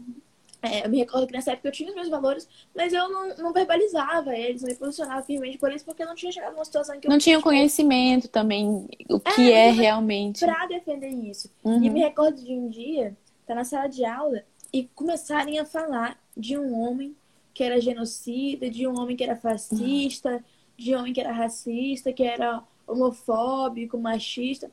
é, 0.64 0.86
eu 0.86 0.90
me 0.90 0.98
recordo 0.98 1.26
que 1.26 1.32
nessa 1.34 1.52
época 1.52 1.69
eu 1.69 1.72
tinha 1.72 1.90
os 1.90 1.94
meus 1.94 2.08
valores, 2.08 2.48
mas 2.75 2.92
eu 2.92 3.08
não, 3.10 3.36
não 3.36 3.52
verbalizava 3.52 4.34
eles, 4.34 4.62
não 4.62 4.70
me 4.70 4.75
posicionava 4.75 5.22
firmemente 5.22 5.58
por 5.58 5.70
isso, 5.70 5.84
porque 5.84 6.02
eu 6.02 6.06
não 6.06 6.14
tinha 6.14 6.32
chegado 6.32 6.52
numa 6.52 6.64
situação 6.64 6.98
que 6.98 7.06
eu 7.06 7.10
Não 7.10 7.19
tinha 7.19 7.40
conhecimento 7.42 8.28
também, 8.28 8.88
o 9.10 9.20
que 9.20 9.52
é, 9.52 9.69
é 9.69 9.70
realmente. 9.70 10.44
Pra 10.44 10.66
defender 10.66 11.10
isso. 11.10 11.50
Uhum. 11.62 11.84
E 11.84 11.90
me 11.90 12.00
recordo 12.00 12.42
de 12.42 12.52
um 12.54 12.69
dia, 12.69 13.14
tá 13.46 13.54
na 13.54 13.64
sala 13.64 13.88
de 13.88 14.04
aula, 14.06 14.42
e 14.72 14.88
começarem 14.94 15.58
a 15.58 15.66
falar 15.66 16.19
de 16.34 16.56
um 16.56 16.75
homem 16.81 17.14
que 17.52 17.62
era 17.62 17.81
genocida, 17.81 18.70
de 18.70 18.86
um 18.86 18.98
homem 18.98 19.16
que 19.16 19.22
era 19.22 19.36
fascista, 19.36 20.42
de 20.76 20.94
um 20.94 20.98
homem 20.98 21.12
que 21.12 21.20
era 21.20 21.31
racista, 21.31 22.12
que 22.12 22.25
era 22.25 22.62
homofóbico, 22.86 23.98
machista. 23.98 24.70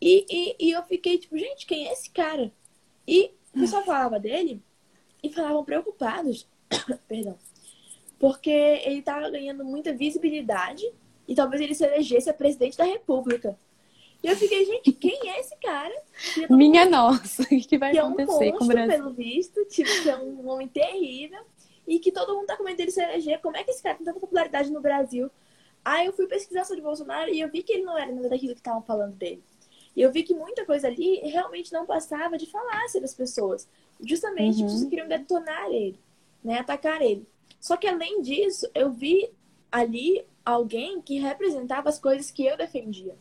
E, 0.00 0.26
e, 0.30 0.68
e 0.68 0.70
eu 0.72 0.82
fiquei 0.82 1.18
tipo, 1.18 1.38
gente, 1.38 1.66
quem 1.66 1.88
é 1.88 1.92
esse 1.92 2.10
cara? 2.10 2.52
E 3.06 3.30
o 3.54 3.60
pessoal 3.60 3.84
falava 3.84 4.20
dele 4.20 4.62
e 5.22 5.32
falavam 5.32 5.64
preocupados, 5.64 6.46
perdão, 7.08 7.38
porque 8.18 8.50
ele 8.50 8.98
estava 8.98 9.30
ganhando 9.30 9.64
muita 9.64 9.94
visibilidade 9.94 10.84
e 11.26 11.34
talvez 11.34 11.62
ele 11.62 11.74
se 11.74 11.84
elegesse 11.84 12.30
a 12.30 12.34
presidente 12.34 12.76
da 12.76 12.84
República. 12.84 13.58
E 14.22 14.28
eu 14.28 14.36
fiquei, 14.36 14.64
gente, 14.64 14.92
quem 14.92 15.30
é 15.30 15.40
esse 15.40 15.56
cara? 15.56 15.94
Minha 16.50 16.84
mundo, 16.84 16.90
nossa, 16.90 17.42
o 17.44 17.46
que 17.46 17.78
vai 17.78 17.92
que 17.92 17.98
acontecer 17.98 18.48
é 18.48 18.48
um 18.48 18.58
monstro, 18.58 18.86
pelo 18.88 19.12
visto, 19.12 19.64
tipo, 19.66 19.90
que 20.02 20.08
é 20.08 20.16
um 20.16 20.48
homem 20.48 20.68
terrível 20.68 21.44
e 21.86 21.98
que 21.98 22.10
todo 22.10 22.34
mundo 22.34 22.46
tá 22.46 22.56
com 22.56 22.64
medo 22.64 22.76
dele 22.76 22.90
se 22.90 23.02
eleger. 23.02 23.40
Como 23.40 23.56
é 23.56 23.62
que 23.62 23.70
esse 23.70 23.82
cara 23.82 23.94
tem 23.94 24.04
tanta 24.04 24.18
popularidade 24.18 24.70
no 24.70 24.80
Brasil? 24.80 25.30
Aí 25.86 26.06
eu 26.06 26.12
fui 26.12 26.26
pesquisar 26.26 26.64
sobre 26.64 26.82
Bolsonaro 26.82 27.32
e 27.32 27.38
eu 27.38 27.48
vi 27.48 27.62
que 27.62 27.72
ele 27.72 27.84
não 27.84 27.96
era 27.96 28.10
nada 28.10 28.28
daquilo 28.28 28.54
que 28.54 28.58
estavam 28.58 28.82
falando 28.82 29.14
dele. 29.14 29.40
E 29.94 30.02
eu 30.02 30.10
vi 30.10 30.24
que 30.24 30.34
muita 30.34 30.66
coisa 30.66 30.88
ali 30.88 31.20
realmente 31.20 31.72
não 31.72 31.86
passava 31.86 32.36
de 32.36 32.44
falácia 32.50 33.00
das 33.00 33.14
pessoas. 33.14 33.68
Justamente 34.00 34.64
uhum. 34.64 34.68
porque 34.68 34.90
queriam 34.90 35.06
detonar 35.06 35.66
ele, 35.70 35.96
né? 36.42 36.58
Atacar 36.58 37.00
ele. 37.00 37.24
Só 37.60 37.76
que 37.76 37.86
além 37.86 38.20
disso, 38.20 38.68
eu 38.74 38.90
vi 38.90 39.30
ali 39.70 40.26
alguém 40.44 41.00
que 41.00 41.20
representava 41.20 41.88
as 41.88 42.00
coisas 42.00 42.32
que 42.32 42.44
eu 42.44 42.56
defendia. 42.56 43.14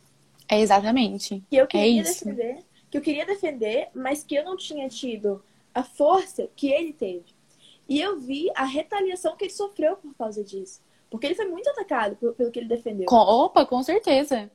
É 0.50 0.60
exatamente. 0.60 1.44
Que 1.48 1.58
eu 1.58 1.68
queria 1.68 2.02
é 2.02 2.04
defender, 2.04 2.64
que 2.90 2.98
eu 2.98 3.02
queria 3.02 3.28
defender, 3.28 3.90
mas 3.94 4.24
que 4.24 4.34
eu 4.34 4.44
não 4.44 4.58
tinha 4.58 4.90
tido 4.90 5.46
a 5.72 5.84
força 5.84 6.50
que 6.56 6.72
ele 6.72 6.94
teve. 6.94 7.26
E 7.88 8.02
eu 8.02 8.20
vi 8.20 8.50
a 8.56 8.66
retaliação 8.66 9.36
que 9.38 9.44
ele 9.44 9.54
sofreu 9.54 9.98
por 9.98 10.16
causa 10.16 10.44
disso. 10.44 10.84
Porque 11.16 11.28
ele 11.28 11.36
foi 11.36 11.46
muito 11.46 11.70
atacado 11.70 12.16
pelo, 12.16 12.34
pelo 12.34 12.52
que 12.52 12.60
ele 12.60 12.68
defendeu. 12.68 13.06
Com, 13.06 13.16
opa, 13.16 13.66
com 13.66 13.82
certeza. 13.84 14.50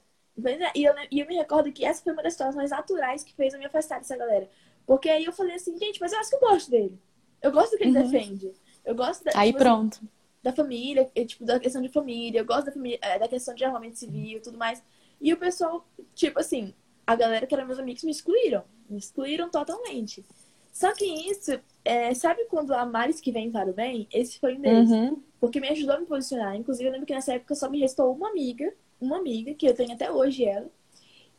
É, 0.45 0.79
e 0.79 0.85
eu, 0.85 0.95
e 1.11 1.21
eu 1.21 1.26
me 1.26 1.37
recordo 1.37 1.73
que 1.73 1.85
essa 1.85 2.02
foi 2.02 2.12
uma 2.12 2.23
das 2.23 2.35
situações 2.35 2.71
naturais 2.71 3.23
que 3.23 3.35
fez 3.35 3.52
eu 3.52 3.59
me 3.59 3.67
afastar 3.67 3.99
dessa 3.99 4.17
galera. 4.17 4.49
Porque 4.87 5.09
aí 5.09 5.25
eu 5.25 5.33
falei 5.33 5.57
assim, 5.57 5.76
gente, 5.79 6.00
mas 6.00 6.12
eu 6.12 6.19
acho 6.19 6.31
que 6.31 6.37
eu 6.37 6.40
gosto 6.40 6.71
dele. 6.71 6.99
Eu 7.43 7.52
gosto 7.52 7.73
do 7.73 7.79
que 7.79 7.85
ele 7.85 7.97
uhum. 7.97 8.11
defende. 8.11 8.52
Eu 8.85 8.95
gosto 8.95 9.25
da, 9.25 9.33
Aí 9.35 9.52
tipo, 9.52 9.59
assim, 9.59 9.71
pronto. 9.71 9.97
Assim, 9.97 10.09
da 10.43 10.52
família, 10.52 11.11
tipo, 11.26 11.45
da 11.45 11.61
questão 11.61 11.83
de 11.83 11.88
família, 11.88 12.40
eu 12.40 12.47
gosto 12.47 12.67
da, 12.67 12.73
família, 12.73 12.99
é, 13.02 13.19
da 13.19 13.29
questão 13.29 13.55
de 13.55 13.64
armamento 13.64 13.99
civil 13.99 14.38
e 14.38 14.40
tudo 14.40 14.57
mais. 14.57 14.83
E 15.21 15.33
o 15.33 15.37
pessoal, 15.37 15.87
tipo 16.14 16.40
assim, 16.40 16.75
a 17.07 17.14
galera 17.14 17.47
que 17.47 17.55
eram 17.55 17.67
meus 17.67 17.79
amigos 17.79 18.02
me 18.05 18.11
excluíram. 18.11 18.64
Me 18.88 18.99
excluíram 18.99 19.50
totalmente. 19.50 20.25
Só 20.73 20.95
que 20.95 21.05
isso, 21.05 21.61
é, 21.85 22.13
sabe 22.15 22.45
quando 22.47 22.73
há 22.73 22.85
males 22.85 23.21
que 23.21 23.33
vem 23.33 23.51
para 23.51 23.71
o 23.71 23.75
bem? 23.75 24.07
Esse 24.13 24.39
foi 24.39 24.57
um 24.57 24.61
deles. 24.61 24.91
Uhum. 24.91 25.23
Porque 25.41 25.61
me 25.61 25.69
ajudou 25.69 25.97
a 25.97 26.01
me 26.01 26.07
posicionar. 26.07 26.55
Inclusive, 26.57 26.89
eu 26.89 26.93
lembro 26.93 27.07
que 27.07 27.15
nessa 27.15 27.35
época 27.35 27.55
só 27.55 27.71
me 27.71 27.81
restou 27.81 28.13
uma 28.15 28.29
amiga, 28.31 28.73
uma 29.01 29.19
amiga, 29.19 29.55
que 29.55 29.67
eu 29.67 29.75
tenho 29.75 29.93
até 29.93 30.11
hoje 30.11 30.45
ela, 30.45 30.71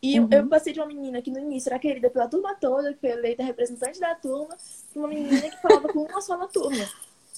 E 0.02 0.20
uhum. 0.20 0.28
eu 0.32 0.48
passei 0.48 0.74
de 0.74 0.80
uma 0.80 0.88
menina 0.88 1.22
que 1.22 1.30
no 1.30 1.40
início 1.40 1.70
era 1.70 1.80
querida 1.80 2.10
pela 2.10 2.28
turma 2.28 2.56
toda, 2.56 2.94
que 2.94 3.00
foi 3.00 3.12
eleita 3.12 3.44
representante 3.44 4.00
da 4.00 4.16
turma, 4.16 4.58
pra 4.92 5.00
uma 5.00 5.08
menina 5.08 5.50
que 5.50 5.62
falava 5.62 5.90
com 5.90 6.00
uma 6.04 6.22
só 6.22 6.38
na 6.38 6.48
turma. 6.48 6.90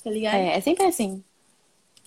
Tá 0.03 0.09
ligado? 0.09 0.35
É, 0.35 0.55
é 0.57 0.61
sempre 0.61 0.85
assim. 0.85 1.23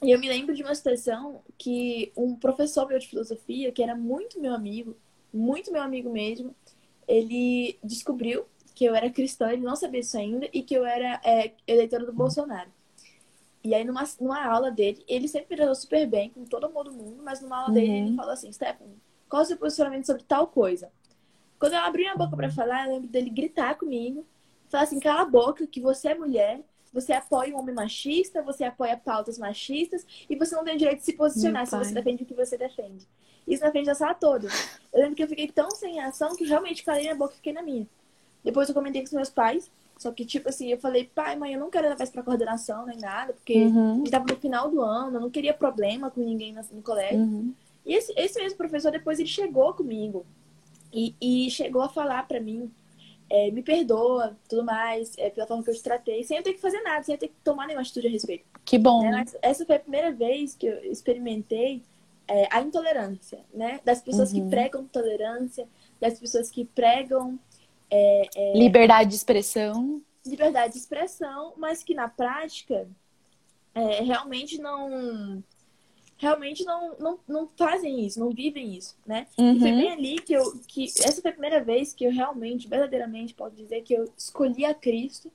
E 0.03 0.11
eu 0.11 0.19
me 0.19 0.29
lembro 0.29 0.55
de 0.55 0.63
uma 0.63 0.75
situação 0.75 1.43
que 1.59 2.13
um 2.17 2.35
professor 2.37 2.87
meu 2.89 2.99
de 2.99 3.09
filosofia, 3.09 3.73
que 3.73 3.83
era 3.83 3.95
muito 3.95 4.41
meu 4.41 4.55
amigo, 4.55 4.97
muito 5.33 5.73
meu 5.73 5.83
amigo 5.83 6.11
mesmo, 6.11 6.55
ele 7.09 7.79
descobriu 7.83 8.47
que 8.77 8.85
eu 8.85 8.95
era 8.95 9.09
cristã, 9.09 9.51
ele 9.51 9.63
não 9.63 9.75
sabia 9.75 10.01
isso 10.01 10.19
ainda, 10.19 10.47
e 10.53 10.63
que 10.63 10.75
eu 10.75 10.85
era 10.85 11.19
é, 11.25 11.55
eleitora 11.67 12.05
do 12.05 12.13
Bolsonaro. 12.13 12.71
E 13.65 13.75
aí, 13.75 13.83
numa, 13.83 14.05
numa 14.21 14.45
aula 14.45 14.71
dele, 14.71 15.03
ele 15.09 15.27
sempre 15.27 15.49
me 15.51 15.57
tratou 15.57 15.75
super 15.75 16.07
bem, 16.07 16.29
com 16.29 16.45
todo 16.45 16.69
mundo 16.69 16.91
do 16.91 16.93
mundo, 16.93 17.23
mas 17.25 17.41
numa 17.41 17.57
aula 17.57 17.69
uhum. 17.69 17.75
dele 17.75 17.93
ele 17.93 18.17
falou 18.17 18.33
assim, 18.33 18.53
Stephanie, 18.53 18.99
qual 19.31 19.41
é 19.41 19.45
o 19.45 19.49
seu 19.49 19.57
posicionamento 19.57 20.05
sobre 20.05 20.23
tal 20.25 20.47
coisa? 20.47 20.93
Quando 21.59 21.73
eu 21.73 21.79
abri 21.79 22.03
minha 22.03 22.15
boca 22.15 22.37
para 22.37 22.51
falar, 22.51 22.85
eu 22.87 22.93
lembro 22.93 23.09
dele 23.09 23.31
gritar 23.31 23.77
comigo, 23.77 24.27
falar 24.69 24.85
assim, 24.85 25.01
cala 25.01 25.23
a 25.23 25.25
boca, 25.25 25.67
que 25.67 25.81
você 25.81 26.09
é 26.09 26.15
mulher, 26.15 26.61
você 26.93 27.15
apoia 27.15 27.57
um 27.57 27.59
homem 27.59 27.75
machista, 27.75 28.43
você 28.43 28.65
apoia 28.65 28.95
pautas 28.95 29.39
machistas 29.39 30.07
e 30.29 30.37
você 30.37 30.55
não 30.55 30.65
tem 30.65 30.75
o 30.75 30.79
direito 30.79 30.99
de 30.99 31.07
se 31.07 31.15
posicionar 31.15 31.67
se 31.67 31.77
você 31.77 31.95
defende 31.95 32.25
o 32.25 32.27
que 32.27 32.35
você 32.35 32.59
defende. 32.59 33.09
Isso 33.49 33.65
na 33.65 33.71
frente 33.71 33.87
da 33.87 33.95
sala 33.95 34.13
toda. 34.13 34.49
Eu 34.93 35.01
lembro 35.01 35.17
que 35.17 35.23
eu 35.23 35.29
fiquei 35.29 35.49
tão 35.49 35.71
sem 35.71 35.99
ação 35.99 36.37
que 36.37 36.45
realmente 36.45 36.85
calei 36.85 37.03
minha 37.03 37.15
boca 37.15 37.33
e 37.33 37.37
fiquei 37.37 37.55
na 37.55 37.63
minha. 37.63 37.87
Depois 38.47 38.69
eu 38.69 38.75
comentei 38.75 39.03
com 39.03 39.07
os 39.09 39.13
meus 39.13 39.29
pais, 39.29 39.69
só 39.99 40.13
que, 40.13 40.25
tipo 40.25 40.49
assim, 40.49 40.71
eu 40.71 40.79
falei, 40.79 41.11
pai, 41.13 41.35
mãe, 41.35 41.55
eu 41.55 41.59
não 41.59 41.69
quero 41.69 41.89
levar 41.89 42.05
isso 42.05 42.13
pra 42.13 42.23
coordenação 42.23 42.87
nem 42.87 42.97
nada, 42.97 43.33
porque 43.33 43.65
uhum. 43.65 43.95
a 43.95 43.97
gente 43.97 44.11
tava 44.11 44.25
no 44.25 44.37
final 44.37 44.71
do 44.71 44.81
ano, 44.81 45.17
eu 45.17 45.21
não 45.21 45.31
queria 45.31 45.53
problema 45.53 46.13
com 46.13 46.21
ninguém 46.21 46.55
no, 46.55 46.81
colégio. 46.81 47.19
Uhum. 47.19 47.53
E 47.85 47.93
esse, 47.93 48.13
esse 48.17 48.41
mesmo 48.41 48.57
professor, 48.57 48.93
depois, 48.93 49.19
ele 49.19 49.29
chegou 49.29 49.75
comigo 49.75 50.25
e, 50.93 51.13
e 51.21 51.51
chegou 51.51 51.83
a 51.83 51.89
falar 51.89 52.29
para 52.29 52.39
mim, 52.39 52.71
é, 53.29 53.51
me 53.51 53.65
perdoa, 53.65 54.37
tudo 54.49 54.63
mais, 54.63 55.13
é, 55.19 55.29
pela 55.29 55.45
forma 55.45 55.65
que 55.65 55.71
eu 55.71 55.75
te 55.75 55.83
tratei, 55.83 56.23
sem 56.23 56.37
eu 56.37 56.43
ter 56.45 56.53
que 56.53 56.61
fazer 56.61 56.81
nada, 56.83 57.03
sem 57.03 57.17
eu 57.17 57.19
ter 57.19 57.27
que 57.27 57.35
tomar 57.43 57.67
nenhuma 57.67 57.83
atitude 57.83 58.07
a 58.07 58.11
respeito. 58.11 58.45
Que 58.65 58.79
bom. 58.79 59.03
Né? 59.03 59.25
Essa 59.43 59.67
foi 59.67 59.75
a 59.75 59.81
primeira 59.81 60.13
vez 60.13 60.55
que 60.55 60.67
eu 60.67 60.85
experimentei 60.85 61.83
é, 62.29 62.47
a 62.51 62.61
intolerância, 62.61 63.41
né? 63.53 63.81
Das 63.85 64.01
pessoas 64.01 64.33
uhum. 64.33 64.45
que 64.45 64.51
pregam 64.51 64.85
tolerância, 64.85 65.67
das 66.01 66.19
pessoas 66.19 66.49
que 66.49 66.65
pregam... 66.65 67.39
É, 67.91 68.29
é, 68.35 68.59
liberdade 68.59 69.11
de 69.11 69.17
expressão. 69.17 70.03
Liberdade 70.25 70.73
de 70.73 70.79
expressão, 70.79 71.55
mas 71.57 71.85
que 71.85 71.95
na 71.95 72.09
prática 72.09 72.89
é, 73.75 74.03
realmente 74.03 74.59
não 74.59 75.43
realmente 76.19 76.65
não, 76.65 76.97
não, 76.99 77.19
não 77.29 77.49
fazem 77.57 78.05
isso, 78.05 78.19
não 78.19 78.31
vivem 78.31 78.75
isso, 78.75 78.97
né? 79.07 79.27
Uhum. 79.39 79.53
E 79.53 79.61
foi 79.61 79.71
uhum. 79.71 79.79
bem 79.79 79.93
ali 79.93 80.19
que 80.19 80.33
eu. 80.33 80.59
Que 80.67 80.85
essa 80.85 81.21
foi 81.21 81.31
a 81.31 81.35
primeira 81.35 81.63
vez 81.63 81.93
que 81.93 82.05
eu 82.05 82.11
realmente, 82.11 82.69
verdadeiramente, 82.69 83.35
posso 83.35 83.55
dizer 83.55 83.83
que 83.83 83.95
eu 83.95 84.11
escolhi 84.17 84.65
a 84.65 84.75
Cristo. 84.75 85.31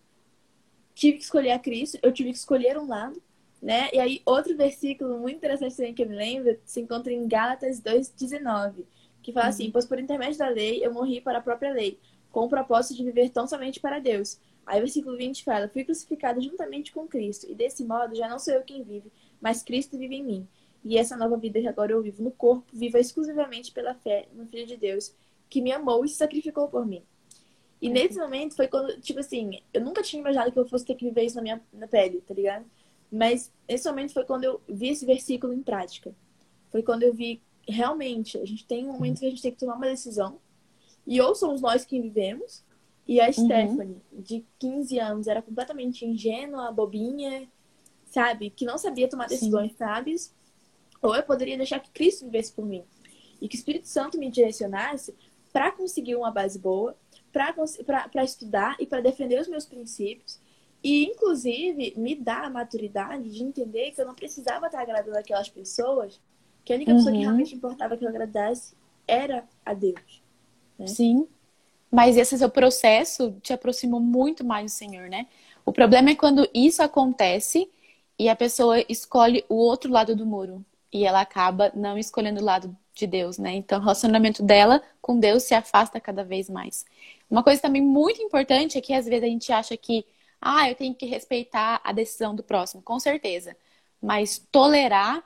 Tive 0.93 1.17
que 1.17 1.24
escolher 1.24 1.51
a 1.51 1.60
Cristo, 1.60 1.98
eu 2.01 2.12
tive 2.12 2.31
que 2.31 2.38
escolher 2.38 2.77
um 2.77 2.88
lado, 2.88 3.22
né? 3.62 3.89
E 3.93 4.00
aí, 4.00 4.22
outro 4.25 4.55
versículo 4.58 5.20
muito 5.20 5.38
interessante 5.38 5.77
também 5.77 5.93
que 5.93 6.03
eu 6.03 6.10
me 6.10 6.15
lembro 6.15 6.60
se 6.65 6.81
encontra 6.81 7.13
em 7.13 7.27
Gálatas 7.27 7.79
2,19, 7.79 8.84
que 9.22 9.31
fala 9.31 9.48
assim: 9.48 9.67
uhum. 9.67 9.72
Pois 9.72 9.86
por 9.86 10.00
intermédio 10.00 10.39
da 10.39 10.50
lei 10.50 10.86
eu 10.86 10.93
morri 10.93 11.22
para 11.22 11.38
a 11.38 11.41
própria 11.41 11.72
lei, 11.72 12.00
com 12.31 12.45
o 12.45 12.50
propósito 12.50 12.95
de 12.95 13.03
viver 13.03 13.29
tão 13.29 13.47
somente 13.47 13.79
para 13.79 14.00
Deus. 14.00 14.39
Aí 14.65 14.79
o 14.79 14.83
versículo 14.83 15.17
20 15.17 15.43
fala: 15.43 15.67
Fui 15.67 15.83
crucificado 15.83 16.41
juntamente 16.41 16.91
com 16.91 17.07
Cristo, 17.07 17.47
e 17.50 17.55
desse 17.55 17.83
modo 17.83 18.15
já 18.15 18.27
não 18.27 18.39
sou 18.39 18.53
eu 18.53 18.63
quem 18.63 18.83
vive, 18.83 19.11
mas 19.39 19.63
Cristo 19.63 19.97
vive 19.97 20.15
em 20.15 20.23
mim. 20.23 20.47
E 20.83 20.97
essa 20.97 21.15
nova 21.15 21.38
vida 21.38 21.59
que 21.59 21.67
agora 21.67 21.91
eu 21.91 22.01
vivo 22.01 22.23
no 22.23 22.31
corpo, 22.31 22.65
viva 22.73 23.00
exclusivamente 23.00 23.71
pela 23.71 23.93
fé 23.93 24.27
no 24.33 24.45
Filho 24.47 24.65
de 24.65 24.77
Deus, 24.77 25.13
que 25.50 25.61
me 25.61 25.71
amou 25.71 26.03
e 26.03 26.09
se 26.09 26.15
sacrificou 26.15 26.67
por 26.67 26.85
mim. 26.85 27.03
E 27.81 27.88
uhum. 27.88 27.93
nesse 27.93 28.17
momento 28.17 28.55
foi 28.55 28.67
quando, 28.67 29.00
tipo 29.00 29.19
assim, 29.19 29.61
eu 29.73 29.81
nunca 29.81 30.01
tinha 30.01 30.19
imaginado 30.19 30.51
que 30.51 30.57
eu 30.57 30.67
fosse 30.67 30.85
ter 30.85 30.95
que 30.95 31.05
viver 31.05 31.23
isso 31.23 31.35
na 31.35 31.41
minha 31.41 31.61
na 31.73 31.88
pele, 31.88 32.21
tá 32.21 32.33
ligado? 32.33 32.65
Mas 33.11 33.51
esse 33.67 33.88
momento 33.88 34.13
foi 34.13 34.23
quando 34.23 34.43
eu 34.45 34.61
vi 34.67 34.89
esse 34.89 35.05
versículo 35.05 35.53
em 35.53 35.61
prática. 35.61 36.15
Foi 36.71 36.81
quando 36.81 37.03
eu 37.03 37.13
vi 37.13 37.41
realmente, 37.67 38.38
a 38.38 38.45
gente 38.45 38.65
tem 38.65 38.88
um 38.88 38.93
momento 38.93 39.19
que 39.19 39.25
a 39.25 39.29
gente 39.29 39.41
tem 39.41 39.51
que 39.51 39.59
tomar 39.59 39.75
uma 39.75 39.88
decisão. 39.88 40.39
E 41.05 41.20
ou 41.22 41.34
somos 41.36 41.62
nós 41.62 41.86
que 41.86 42.00
vivemos, 42.00 42.63
e 43.08 43.20
a 43.20 43.27
uhum. 43.27 43.34
Stephanie, 43.34 44.01
de 44.12 44.46
15 44.60 45.00
anos, 45.00 45.27
era 45.27 45.41
completamente 45.41 46.05
ingênua, 46.05 46.72
bobinha, 46.72 47.48
sabe? 48.05 48.50
Que 48.50 48.65
não 48.65 48.77
sabia 48.77 49.10
tomar 49.10 49.27
decisões 49.27 49.74
sábias. 49.75 50.34
Ou 51.01 51.15
eu 51.15 51.24
poderia 51.24 51.58
deixar 51.58 51.79
que 51.79 51.89
Cristo 51.91 52.25
vivesse 52.25 52.53
por 52.53 52.65
mim. 52.65 52.84
E 53.41 53.48
que 53.48 53.55
o 53.55 53.58
Espírito 53.58 53.88
Santo 53.88 54.17
me 54.17 54.29
direcionasse 54.29 55.15
para 55.51 55.72
conseguir 55.72 56.15
uma 56.15 56.31
base 56.31 56.60
boa, 56.60 56.96
para 57.31 58.24
estudar 58.24 58.75
e 58.79 58.86
para 58.86 59.01
defender 59.01 59.41
os 59.41 59.48
meus 59.48 59.65
princípios. 59.65 60.39
E, 60.84 61.05
inclusive, 61.05 61.93
me 61.98 62.15
dar 62.15 62.46
a 62.46 62.50
maturidade 62.50 63.29
de 63.29 63.43
entender 63.43 63.91
que 63.91 64.01
eu 64.01 64.05
não 64.05 64.15
precisava 64.15 64.67
estar 64.67 64.81
agradando 64.81 65.17
aquelas 65.17 65.50
pessoas, 65.50 66.20
que 66.63 66.74
a 66.74 66.75
única 66.75 66.91
uhum. 66.91 66.98
pessoa 66.98 67.12
que 67.12 67.17
uhum. 67.17 67.24
realmente 67.24 67.55
importava 67.55 67.98
que 67.98 68.05
eu 68.05 68.10
agradasse 68.10 68.74
era 69.08 69.48
a 69.65 69.74
Deus. 69.74 70.24
Né? 70.81 70.88
Sim. 70.88 71.27
Mas 71.91 72.17
esse 72.17 72.38
seu 72.38 72.50
processo 72.50 73.35
te 73.41 73.53
aproximou 73.53 74.00
muito 74.00 74.43
mais 74.43 74.71
do 74.71 74.75
Senhor, 74.75 75.09
né? 75.09 75.27
O 75.65 75.71
problema 75.71 76.09
é 76.11 76.15
quando 76.15 76.47
isso 76.53 76.81
acontece 76.81 77.69
e 78.17 78.29
a 78.29 78.35
pessoa 78.35 78.83
escolhe 78.89 79.45
o 79.50 79.55
outro 79.55 79.91
lado 79.91 80.15
do 80.15 80.25
muro 80.25 80.65
e 80.91 81.05
ela 81.05 81.21
acaba 81.21 81.71
não 81.75 81.97
escolhendo 81.97 82.41
o 82.41 82.43
lado 82.43 82.75
de 82.93 83.07
Deus, 83.07 83.38
né? 83.38 83.53
Então, 83.53 83.79
o 83.79 83.81
relacionamento 83.81 84.43
dela 84.43 84.81
com 85.01 85.19
Deus 85.19 85.43
se 85.43 85.53
afasta 85.53 86.00
cada 86.00 86.23
vez 86.23 86.50
mais. 86.50 86.85
Uma 87.29 87.43
coisa 87.43 87.61
também 87.61 87.81
muito 87.81 88.21
importante 88.21 88.77
é 88.77 88.81
que 88.81 88.93
às 88.93 89.05
vezes 89.05 89.23
a 89.23 89.27
gente 89.27 89.51
acha 89.51 89.77
que, 89.77 90.05
ah, 90.41 90.69
eu 90.69 90.75
tenho 90.75 90.93
que 90.93 91.05
respeitar 91.05 91.79
a 91.83 91.91
decisão 91.91 92.35
do 92.35 92.43
próximo, 92.43 92.81
com 92.81 93.00
certeza. 93.00 93.55
Mas 94.01 94.39
tolerar 94.51 95.23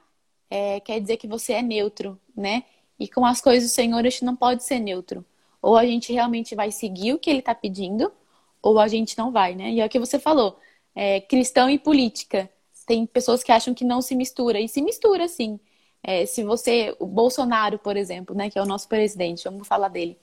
é, 0.49 0.79
quer 0.79 0.99
dizer 0.99 1.17
que 1.17 1.27
você 1.27 1.53
é 1.53 1.61
neutro, 1.61 2.19
né? 2.35 2.63
E 2.99 3.07
com 3.07 3.25
as 3.25 3.41
coisas 3.41 3.69
do 3.69 3.73
Senhor, 3.73 3.99
a 3.99 4.09
gente 4.09 4.23
não 4.23 4.35
pode 4.35 4.63
ser 4.63 4.79
neutro. 4.79 5.25
Ou 5.65 5.75
a 5.75 5.83
gente 5.83 6.13
realmente 6.13 6.53
vai 6.53 6.71
seguir 6.71 7.13
o 7.13 7.17
que 7.17 7.27
ele 7.27 7.39
está 7.39 7.55
pedindo, 7.55 8.11
ou 8.61 8.77
a 8.79 8.87
gente 8.87 9.17
não 9.17 9.31
vai, 9.31 9.55
né? 9.55 9.71
E 9.71 9.81
é 9.81 9.85
o 9.85 9.89
que 9.89 9.97
você 9.97 10.19
falou, 10.19 10.59
é, 10.93 11.19
cristão 11.19 11.67
e 11.67 11.79
política 11.79 12.47
tem 12.85 13.03
pessoas 13.03 13.43
que 13.43 13.51
acham 13.51 13.73
que 13.73 13.83
não 13.83 13.99
se 13.99 14.15
mistura, 14.15 14.59
e 14.59 14.69
se 14.69 14.79
mistura 14.79 15.27
sim. 15.27 15.59
É, 16.03 16.23
se 16.27 16.43
você, 16.43 16.95
o 16.99 17.07
Bolsonaro, 17.07 17.79
por 17.79 17.97
exemplo, 17.97 18.35
né, 18.35 18.47
que 18.47 18.59
é 18.59 18.61
o 18.61 18.65
nosso 18.65 18.87
presidente, 18.87 19.45
vamos 19.45 19.67
falar 19.67 19.87
dele, 19.87 20.19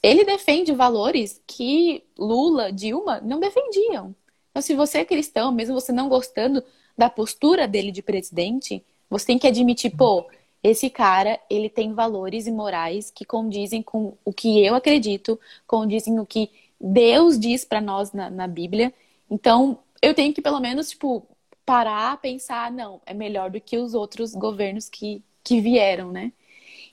ele 0.00 0.24
defende 0.24 0.72
valores 0.72 1.42
que 1.44 2.04
Lula, 2.16 2.70
Dilma 2.72 3.20
não 3.20 3.40
defendiam. 3.40 4.14
Então, 4.52 4.62
se 4.62 4.76
você 4.76 4.98
é 4.98 5.04
cristão, 5.04 5.50
mesmo 5.50 5.74
você 5.74 5.90
não 5.90 6.08
gostando 6.08 6.62
da 6.96 7.10
postura 7.10 7.66
dele 7.66 7.90
de 7.90 8.00
presidente, 8.00 8.84
você 9.10 9.26
tem 9.26 9.38
que 9.40 9.48
admitir, 9.48 9.90
pô, 9.96 10.24
esse 10.62 10.90
cara, 10.90 11.38
ele 11.48 11.68
tem 11.68 11.94
valores 11.94 12.46
e 12.46 12.52
morais 12.52 13.10
que 13.10 13.24
condizem 13.24 13.82
com 13.82 14.16
o 14.24 14.32
que 14.32 14.64
eu 14.64 14.74
acredito, 14.74 15.38
condizem 15.66 16.16
com 16.16 16.22
o 16.22 16.26
que 16.26 16.50
Deus 16.80 17.38
diz 17.38 17.64
para 17.64 17.80
nós 17.80 18.12
na, 18.12 18.28
na 18.28 18.46
Bíblia. 18.46 18.92
Então, 19.30 19.78
eu 20.02 20.14
tenho 20.14 20.32
que, 20.34 20.42
pelo 20.42 20.60
menos, 20.60 20.90
tipo, 20.90 21.26
parar, 21.64 22.20
pensar, 22.20 22.70
não, 22.72 23.00
é 23.06 23.14
melhor 23.14 23.50
do 23.50 23.60
que 23.60 23.76
os 23.76 23.94
outros 23.94 24.34
governos 24.34 24.88
que, 24.88 25.22
que 25.44 25.60
vieram, 25.60 26.10
né? 26.10 26.32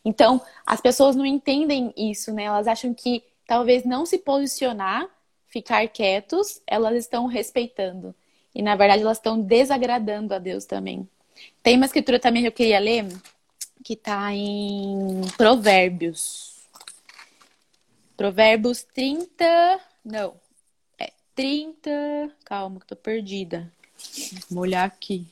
Então, 0.04 0.40
as 0.66 0.80
pessoas 0.82 1.16
não 1.16 1.26
entendem 1.26 1.94
isso, 1.98 2.34
né? 2.34 2.44
Elas 2.44 2.68
acham 2.68 2.94
que 2.94 3.24
talvez 3.48 3.84
não 3.84 4.06
se 4.06 4.20
posicionar, 4.20 5.08
ficar 5.48 5.88
quietos, 5.88 6.62
elas 6.68 6.96
estão 6.96 7.26
respeitando. 7.26 8.14
E 8.54 8.62
na 8.62 8.76
verdade 8.76 9.02
elas 9.02 9.18
estão 9.18 9.40
desagradando 9.40 10.34
a 10.34 10.40
Deus 10.40 10.66
também. 10.66 11.08
Tem 11.62 11.76
uma 11.76 11.86
escritura 11.86 12.20
também 12.20 12.42
que 12.42 12.48
eu 12.48 12.54
queria 12.54 12.80
ler, 12.80 13.06
que 13.86 13.94
está 13.94 14.34
em 14.34 15.22
Provérbios. 15.38 16.56
Provérbios 18.18 18.82
30. 18.82 19.80
Não. 20.04 20.34
É 20.98 21.14
30. 21.36 22.32
Calma, 22.44 22.80
que 22.80 22.88
tô 22.88 22.96
perdida. 22.96 23.72
Vou 24.50 24.64
olhar 24.64 24.86
aqui. 24.86 25.28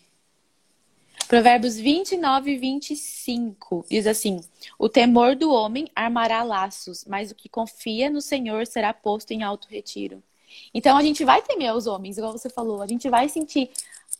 Provérbios 1.27 1.77
29 1.77 2.51
e 2.51 2.57
25 2.57 3.87
diz 3.89 4.05
assim: 4.05 4.39
O 4.77 4.87
temor 4.87 5.35
do 5.35 5.51
homem 5.51 5.89
armará 5.95 6.43
laços, 6.43 7.05
mas 7.05 7.31
o 7.31 7.35
que 7.35 7.49
confia 7.49 8.07
no 8.07 8.21
Senhor 8.21 8.67
será 8.67 8.93
posto 8.93 9.31
em 9.31 9.41
alto 9.41 9.67
retiro. 9.67 10.21
Então 10.71 10.95
a 10.95 11.01
gente 11.01 11.25
vai 11.25 11.41
temer 11.41 11.73
os 11.73 11.87
homens, 11.87 12.19
igual 12.19 12.31
você 12.31 12.51
falou, 12.51 12.83
a 12.83 12.87
gente 12.87 13.09
vai 13.09 13.27
sentir 13.27 13.71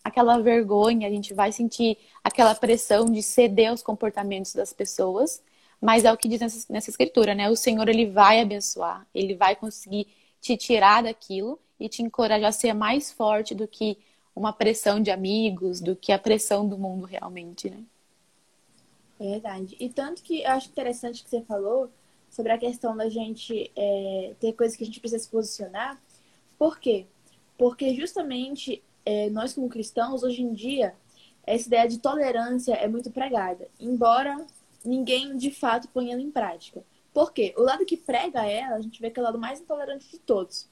aquela 0.04 0.40
vergonha, 0.40 1.08
a 1.08 1.12
gente 1.12 1.34
vai 1.34 1.52
sentir 1.52 1.98
aquela 2.24 2.54
pressão 2.54 3.06
de 3.06 3.24
ceder 3.24 3.70
aos 3.70 3.82
comportamentos 3.82 4.54
das 4.54 4.74
pessoas, 4.74 5.42
mas 5.80 6.04
é 6.04 6.12
o 6.12 6.18
que 6.18 6.28
diz 6.28 6.42
nessa, 6.42 6.72
nessa 6.72 6.90
escritura, 6.90 7.34
né? 7.34 7.50
O 7.50 7.56
Senhor 7.56 7.88
ele 7.88 8.08
vai 8.08 8.42
abençoar, 8.42 9.08
ele 9.14 9.36
vai 9.36 9.56
conseguir 9.56 10.08
te 10.42 10.58
tirar 10.58 11.04
daquilo 11.04 11.60
e 11.80 11.88
te 11.88 12.02
encorajar 12.02 12.50
a 12.50 12.52
ser 12.52 12.74
mais 12.74 13.12
forte 13.12 13.56
do 13.56 13.68
que 13.68 13.98
uma 14.36 14.52
pressão 14.52 15.00
de 15.00 15.12
amigos 15.12 15.80
do 15.80 15.96
que 15.96 16.12
a 16.12 16.20
pressão 16.20 16.68
do 16.68 16.78
mundo 16.78 17.06
realmente, 17.06 17.70
né? 17.70 17.84
Verdade. 19.20 19.78
E 19.80 19.90
tanto 19.90 20.24
que 20.24 20.42
eu 20.42 20.50
acho 20.50 20.70
interessante 20.70 21.24
que 21.24 21.30
você 21.30 21.42
falou 21.42 21.90
sobre 22.30 22.52
a 22.52 22.58
questão 22.58 22.98
da 22.98 23.10
gente 23.10 23.72
é, 23.76 24.34
ter 24.40 24.54
coisas 24.54 24.76
que 24.76 24.84
a 24.84 24.86
gente 24.86 25.00
precisa 25.00 25.24
se 25.24 25.30
posicionar. 25.30 26.02
Por 26.58 26.80
quê? 26.80 27.06
Porque 27.58 27.94
justamente 27.94 28.82
é, 29.06 29.30
nós 29.30 29.54
como 29.54 29.70
cristãos, 29.70 30.24
hoje 30.24 30.42
em 30.42 30.54
dia, 30.54 30.94
essa 31.46 31.68
ideia 31.68 31.88
de 31.88 32.00
tolerância 32.00 32.74
é 32.74 32.88
muito 32.88 33.12
pregada, 33.12 33.68
embora 33.80 34.46
ninguém 34.84 35.36
de 35.38 35.52
fato 35.52 35.88
ponha 35.90 36.14
ela 36.14 36.22
em 36.22 36.32
prática. 36.32 36.84
Por 37.14 37.32
quê? 37.32 37.54
O 37.58 37.62
lado 37.62 37.86
que 37.86 37.96
prega 37.96 38.46
ela, 38.46 38.76
a 38.76 38.82
gente 38.82 39.00
vê 39.00 39.10
que 39.12 39.20
é 39.20 39.22
o 39.22 39.26
lado 39.26 39.38
mais 39.38 39.60
intolerante 39.60 40.10
de 40.10 40.20
todos. 40.20 40.68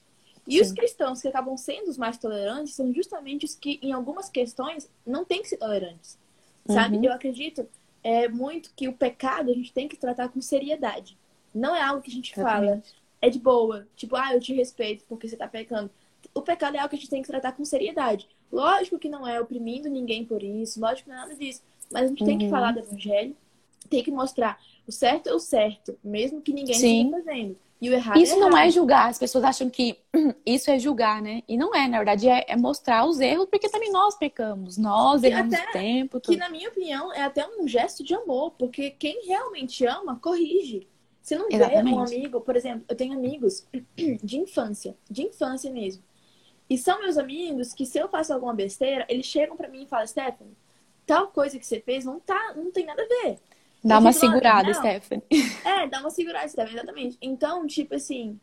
E 0.46 0.56
Sim. 0.56 0.60
os 0.62 0.72
cristãos 0.72 1.22
que 1.22 1.28
acabam 1.28 1.56
sendo 1.56 1.88
os 1.88 1.96
mais 1.96 2.18
tolerantes 2.18 2.74
são 2.74 2.92
justamente 2.92 3.44
os 3.44 3.54
que, 3.54 3.78
em 3.80 3.92
algumas 3.92 4.28
questões, 4.28 4.90
não 5.06 5.24
têm 5.24 5.40
que 5.40 5.48
ser 5.48 5.56
tolerantes. 5.56 6.18
Sabe? 6.66 6.96
Uhum. 6.96 7.04
Eu 7.04 7.12
acredito 7.12 7.66
é, 8.02 8.28
muito 8.28 8.72
que 8.74 8.88
o 8.88 8.92
pecado 8.92 9.50
a 9.50 9.54
gente 9.54 9.72
tem 9.72 9.88
que 9.88 9.96
tratar 9.96 10.28
com 10.28 10.40
seriedade. 10.40 11.16
Não 11.54 11.76
é 11.76 11.82
algo 11.82 12.02
que 12.02 12.10
a 12.10 12.14
gente 12.14 12.34
fala, 12.34 12.82
é 13.20 13.30
de 13.30 13.38
boa. 13.38 13.86
Tipo, 13.94 14.16
ah, 14.16 14.34
eu 14.34 14.40
te 14.40 14.52
respeito 14.52 15.04
porque 15.08 15.28
você 15.28 15.36
tá 15.36 15.46
pecando. 15.46 15.90
O 16.34 16.42
pecado 16.42 16.76
é 16.76 16.78
algo 16.78 16.90
que 16.90 16.96
a 16.96 16.98
gente 16.98 17.10
tem 17.10 17.22
que 17.22 17.28
tratar 17.28 17.52
com 17.52 17.64
seriedade. 17.64 18.28
Lógico 18.50 18.98
que 18.98 19.08
não 19.08 19.26
é 19.26 19.40
oprimindo 19.40 19.88
ninguém 19.88 20.24
por 20.24 20.42
isso, 20.42 20.80
lógico 20.80 21.04
que 21.04 21.08
não 21.10 21.16
é 21.16 21.20
nada 21.20 21.34
disso. 21.34 21.62
Mas 21.90 22.04
a 22.04 22.06
gente 22.06 22.20
uhum. 22.20 22.26
tem 22.26 22.38
que 22.38 22.44
uhum. 22.44 22.50
falar 22.50 22.72
do 22.72 22.80
evangelho, 22.80 23.36
tem 23.88 24.02
que 24.02 24.10
mostrar 24.10 24.58
o 24.86 24.92
certo 24.92 25.28
é 25.28 25.34
o 25.34 25.38
certo, 25.38 25.96
mesmo 26.02 26.40
que 26.40 26.52
ninguém 26.52 26.74
Sim. 26.74 27.06
esteja 27.06 27.24
fazendo. 27.24 27.56
E 27.80 27.90
o 27.90 27.92
errado 27.92 28.20
isso 28.20 28.34
é 28.34 28.38
não 28.38 28.56
é 28.56 28.70
julgar. 28.70 29.08
As 29.08 29.18
pessoas 29.18 29.42
acham 29.42 29.68
que 29.68 29.98
isso 30.46 30.70
é 30.70 30.78
julgar, 30.78 31.20
né? 31.20 31.42
E 31.48 31.56
não 31.56 31.74
é, 31.74 31.88
na 31.88 31.98
verdade, 31.98 32.28
é, 32.28 32.44
é 32.46 32.56
mostrar 32.56 33.04
os 33.04 33.18
erros, 33.18 33.46
porque 33.50 33.68
também 33.68 33.90
nós 33.90 34.14
pecamos. 34.16 34.78
Nós 34.78 35.24
erramos 35.24 35.58
o 35.58 35.72
tempo. 35.72 36.20
Tudo. 36.20 36.32
Que, 36.32 36.38
na 36.38 36.48
minha 36.48 36.68
opinião, 36.68 37.12
é 37.12 37.22
até 37.22 37.44
um 37.46 37.66
gesto 37.66 38.04
de 38.04 38.14
amor, 38.14 38.52
porque 38.52 38.90
quem 38.90 39.26
realmente 39.26 39.84
ama, 39.84 40.16
corrige. 40.20 40.86
Se 41.20 41.36
não 41.36 41.48
Exatamente. 41.50 41.84
vê 41.84 41.90
um 41.90 42.00
amigo, 42.00 42.40
por 42.40 42.54
exemplo, 42.54 42.84
eu 42.88 42.96
tenho 42.96 43.14
amigos 43.14 43.66
de 44.22 44.38
infância, 44.38 44.96
de 45.10 45.22
infância 45.22 45.70
mesmo. 45.70 46.04
E 46.72 46.78
são 46.78 47.00
meus 47.00 47.18
amigos 47.18 47.74
que, 47.74 47.84
se 47.84 47.98
eu 47.98 48.08
faço 48.08 48.32
alguma 48.32 48.54
besteira, 48.54 49.04
eles 49.06 49.26
chegam 49.26 49.54
para 49.58 49.68
mim 49.68 49.82
e 49.82 49.86
falam, 49.86 50.06
Stephanie, 50.06 50.56
tal 51.04 51.28
coisa 51.28 51.58
que 51.58 51.66
você 51.66 51.78
fez 51.80 52.06
não, 52.06 52.18
tá, 52.18 52.54
não 52.56 52.72
tem 52.72 52.86
nada 52.86 53.02
a 53.02 53.06
ver. 53.06 53.38
Dá 53.84 53.98
uma 53.98 54.10
segurada, 54.10 54.72
Stephanie. 54.72 55.22
É, 55.66 55.86
dá 55.86 56.00
uma 56.00 56.08
segurada, 56.08 56.48
Stephanie, 56.48 56.78
exatamente. 56.78 57.18
Então, 57.20 57.66
tipo 57.66 57.94
assim. 57.94 58.40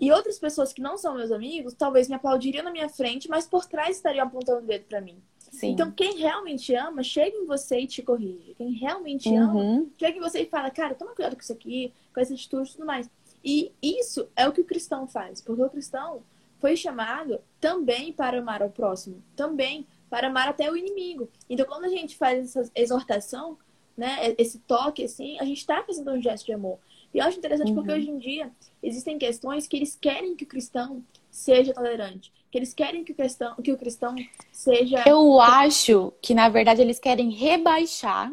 E 0.00 0.10
outras 0.10 0.36
pessoas 0.36 0.72
que 0.72 0.82
não 0.82 0.98
são 0.98 1.14
meus 1.14 1.30
amigos, 1.30 1.74
talvez 1.74 2.08
me 2.08 2.16
aplaudiriam 2.16 2.64
na 2.64 2.72
minha 2.72 2.88
frente, 2.88 3.30
mas 3.30 3.46
por 3.46 3.66
trás 3.66 3.98
estariam 3.98 4.26
apontando 4.26 4.64
o 4.64 4.66
dedo 4.66 4.86
pra 4.86 5.00
mim. 5.00 5.22
Sim. 5.38 5.70
Então, 5.70 5.92
quem 5.92 6.18
realmente 6.18 6.74
ama, 6.74 7.04
chega 7.04 7.36
em 7.36 7.46
você 7.46 7.82
e 7.82 7.86
te 7.86 8.02
corrige. 8.02 8.52
Quem 8.56 8.72
realmente 8.72 9.28
uhum. 9.28 9.76
ama, 9.76 9.86
chega 9.96 10.18
em 10.18 10.20
você 10.20 10.40
e 10.40 10.46
fala, 10.46 10.72
cara, 10.72 10.96
toma 10.96 11.14
cuidado 11.14 11.36
com 11.36 11.42
isso 11.42 11.52
aqui, 11.52 11.92
com 12.12 12.20
essa 12.20 12.34
atitude 12.34 12.68
e 12.68 12.72
tudo 12.72 12.84
mais. 12.84 13.08
E 13.44 13.70
isso 13.80 14.28
é 14.34 14.48
o 14.48 14.52
que 14.52 14.60
o 14.60 14.64
cristão 14.64 15.06
faz, 15.06 15.40
porque 15.40 15.62
o 15.62 15.70
cristão 15.70 16.24
foi 16.62 16.76
chamado 16.76 17.40
também 17.60 18.12
para 18.12 18.38
amar 18.38 18.62
ao 18.62 18.70
próximo, 18.70 19.20
também 19.34 19.84
para 20.08 20.28
amar 20.28 20.46
até 20.46 20.70
o 20.70 20.76
inimigo. 20.76 21.28
Então, 21.50 21.66
quando 21.66 21.86
a 21.86 21.88
gente 21.88 22.16
faz 22.16 22.56
essa 22.56 22.70
exortação, 22.72 23.58
né, 23.96 24.32
esse 24.38 24.60
toque, 24.60 25.02
assim, 25.02 25.40
a 25.40 25.44
gente 25.44 25.58
está 25.58 25.82
fazendo 25.82 26.12
um 26.12 26.22
gesto 26.22 26.46
de 26.46 26.52
amor. 26.52 26.78
E 27.12 27.18
eu 27.18 27.24
acho 27.24 27.36
interessante 27.36 27.70
uhum. 27.70 27.74
porque 27.74 27.92
hoje 27.92 28.08
em 28.08 28.16
dia 28.16 28.52
existem 28.80 29.18
questões 29.18 29.66
que 29.66 29.76
eles 29.76 29.98
querem 30.00 30.36
que 30.36 30.44
o 30.44 30.46
cristão 30.46 31.04
seja 31.28 31.74
tolerante, 31.74 32.32
que 32.48 32.56
eles 32.56 32.72
querem 32.72 33.02
que 33.02 33.10
o 33.10 33.16
cristão, 33.16 33.56
que 33.56 33.72
o 33.72 33.76
cristão 33.76 34.14
seja. 34.52 35.02
Eu 35.04 35.40
acho 35.40 36.12
que 36.22 36.32
na 36.32 36.48
verdade 36.48 36.80
eles 36.80 37.00
querem 37.00 37.30
rebaixar 37.32 38.32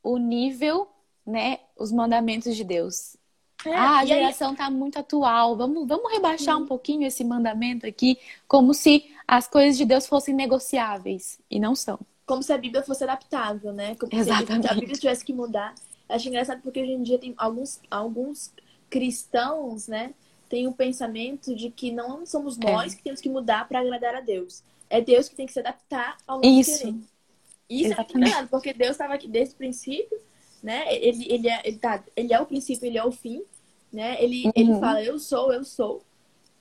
o 0.00 0.16
nível, 0.16 0.88
né, 1.26 1.58
os 1.76 1.90
mandamentos 1.90 2.54
de 2.54 2.62
Deus. 2.62 3.16
É, 3.64 3.74
ah, 3.74 3.98
a 3.98 4.04
geração 4.04 4.52
está 4.52 4.70
muito 4.70 4.98
atual. 4.98 5.56
Vamos, 5.56 5.86
vamos 5.86 6.12
rebaixar 6.12 6.58
um 6.58 6.66
pouquinho 6.66 7.06
esse 7.06 7.22
mandamento 7.24 7.86
aqui, 7.86 8.18
como 8.48 8.74
se 8.74 9.10
as 9.26 9.46
coisas 9.46 9.76
de 9.76 9.84
Deus 9.84 10.06
fossem 10.06 10.34
negociáveis 10.34 11.38
e 11.50 11.60
não 11.60 11.74
são 11.74 11.98
como 12.32 12.42
se 12.42 12.52
a 12.52 12.58
Bíblia 12.58 12.82
fosse 12.82 13.04
adaptável, 13.04 13.72
né? 13.72 13.94
Como 13.94 14.14
Exatamente. 14.14 14.66
se 14.66 14.72
a 14.72 14.74
Bíblia 14.74 14.96
tivesse 14.96 15.24
que 15.24 15.32
mudar. 15.32 15.74
Acho 16.08 16.28
engraçado 16.28 16.62
porque 16.62 16.80
hoje 16.80 16.92
em 16.92 17.02
dia 17.02 17.18
tem 17.18 17.34
alguns, 17.36 17.80
alguns 17.90 18.52
cristãos, 18.88 19.88
né? 19.88 20.14
Tem 20.48 20.66
o 20.66 20.70
um 20.70 20.72
pensamento 20.72 21.54
de 21.54 21.70
que 21.70 21.90
não 21.90 22.24
somos 22.24 22.58
é. 22.58 22.72
nós 22.72 22.92
é. 22.92 22.96
que 22.96 23.02
temos 23.02 23.20
que 23.20 23.28
mudar 23.28 23.68
para 23.68 23.80
agradar 23.80 24.14
a 24.14 24.20
Deus. 24.20 24.62
É 24.88 25.00
Deus 25.00 25.28
que 25.28 25.34
tem 25.34 25.46
que 25.46 25.52
se 25.52 25.60
adaptar 25.60 26.16
ao 26.26 26.40
nosso 26.40 26.48
Isso. 26.48 26.78
querer. 26.78 26.94
Isso 27.68 27.86
Exatamente. 27.92 28.14
é 28.14 28.18
engraçado, 28.18 28.48
porque 28.48 28.72
Deus 28.72 28.90
estava 28.92 29.14
aqui 29.14 29.28
desde 29.28 29.54
o 29.54 29.58
princípio, 29.58 30.18
né? 30.62 30.84
Ele, 30.94 31.26
ele, 31.30 31.48
é, 31.48 31.60
ele, 31.64 31.78
tá, 31.78 32.02
ele 32.14 32.32
é 32.32 32.40
o 32.40 32.46
princípio, 32.46 32.86
ele 32.86 32.98
é 32.98 33.04
o 33.04 33.12
fim, 33.12 33.42
né? 33.92 34.22
Ele, 34.22 34.46
uhum. 34.46 34.52
ele 34.54 34.80
fala, 34.80 35.02
eu 35.02 35.18
sou, 35.18 35.52
eu 35.52 35.64
sou. 35.64 36.02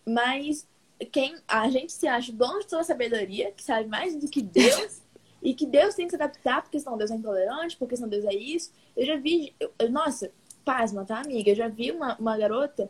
Mas 0.06 0.67
quem 1.12 1.36
a 1.48 1.70
gente 1.70 1.91
se 1.91 2.08
acha 2.08 2.32
dono 2.32 2.60
de 2.60 2.67
toda 2.67 2.82
a 2.82 2.86
sabedoria, 2.86 3.52
que 3.52 3.63
sabe 3.63 3.88
mais 3.88 4.15
do 4.15 4.28
que 4.28 4.41
Deus, 4.41 5.02
e 5.41 5.54
que 5.54 5.65
Deus 5.65 5.96
tem 5.96 6.06
que 6.06 6.12
se 6.12 6.15
adaptar, 6.15 6.62
porque 6.62 6.80
senão 6.80 6.98
Deus 6.98 7.10
é 7.10 7.15
intolerante, 7.15 7.78
porque 7.78 7.96
senão 7.96 8.10
Deus 8.10 8.26
é 8.26 8.34
isso. 8.34 8.72
Eu 8.96 9.06
já 9.06 9.17
vi, 9.17 9.56
eu, 9.60 9.72
nossa, 9.89 10.32
pasma, 10.63 11.04
tá, 11.06 11.20
amiga? 11.20 11.50
Eu 11.50 11.56
já 11.56 11.67
vi 11.67 11.91
uma, 11.91 12.15
uma 12.17 12.38
garota 12.38 12.89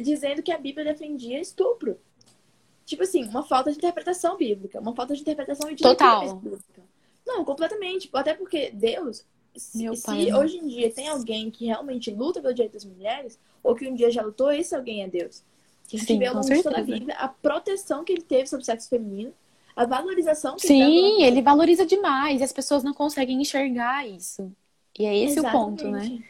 dizendo 0.00 0.42
que 0.42 0.52
a 0.52 0.58
Bíblia 0.58 0.84
defendia 0.84 1.40
estupro. 1.40 1.98
Tipo 2.86 3.02
assim, 3.02 3.24
uma 3.24 3.42
falta 3.42 3.70
de 3.70 3.78
interpretação 3.78 4.36
bíblica, 4.36 4.80
uma 4.80 4.94
falta 4.94 5.14
de 5.14 5.20
interpretação 5.20 5.72
de 5.72 5.82
Total. 5.82 6.36
bíblica. 6.36 6.82
Não, 7.26 7.44
completamente. 7.44 8.08
Até 8.12 8.34
porque 8.34 8.70
Deus, 8.70 9.24
se, 9.54 9.94
se 9.96 10.34
hoje 10.34 10.58
em 10.58 10.66
dia 10.66 10.90
tem 10.90 11.08
alguém 11.08 11.50
que 11.50 11.66
realmente 11.66 12.10
luta 12.10 12.40
pelo 12.40 12.54
direito 12.54 12.74
das 12.74 12.84
mulheres, 12.84 13.38
ou 13.62 13.74
que 13.74 13.88
um 13.88 13.94
dia 13.94 14.10
já 14.10 14.22
lutou, 14.22 14.50
esse 14.52 14.74
alguém 14.74 15.02
é 15.02 15.08
Deus. 15.08 15.42
Que 15.86 15.98
vê 16.16 16.26
ao 16.26 16.34
longo 16.34 16.48
de 16.48 16.62
toda 16.62 16.78
a 16.78 16.82
vida 16.82 17.12
a 17.14 17.28
proteção 17.28 18.04
que 18.04 18.12
ele 18.12 18.22
teve 18.22 18.46
sobre 18.46 18.62
o 18.62 18.66
sexo 18.66 18.88
feminino 18.88 19.32
a 19.74 19.86
valorização 19.86 20.56
que 20.56 20.66
Sim, 20.66 21.22
ele 21.22 21.40
valoriza 21.40 21.86
demais 21.86 22.40
e 22.40 22.44
as 22.44 22.52
pessoas 22.52 22.84
não 22.84 22.92
conseguem 22.92 23.40
enxergar 23.40 24.06
isso. 24.06 24.52
E 24.98 25.06
é 25.06 25.16
esse 25.16 25.38
Exatamente. 25.38 25.84
o 25.84 25.86
ponto, 25.86 25.90
né? 25.90 26.22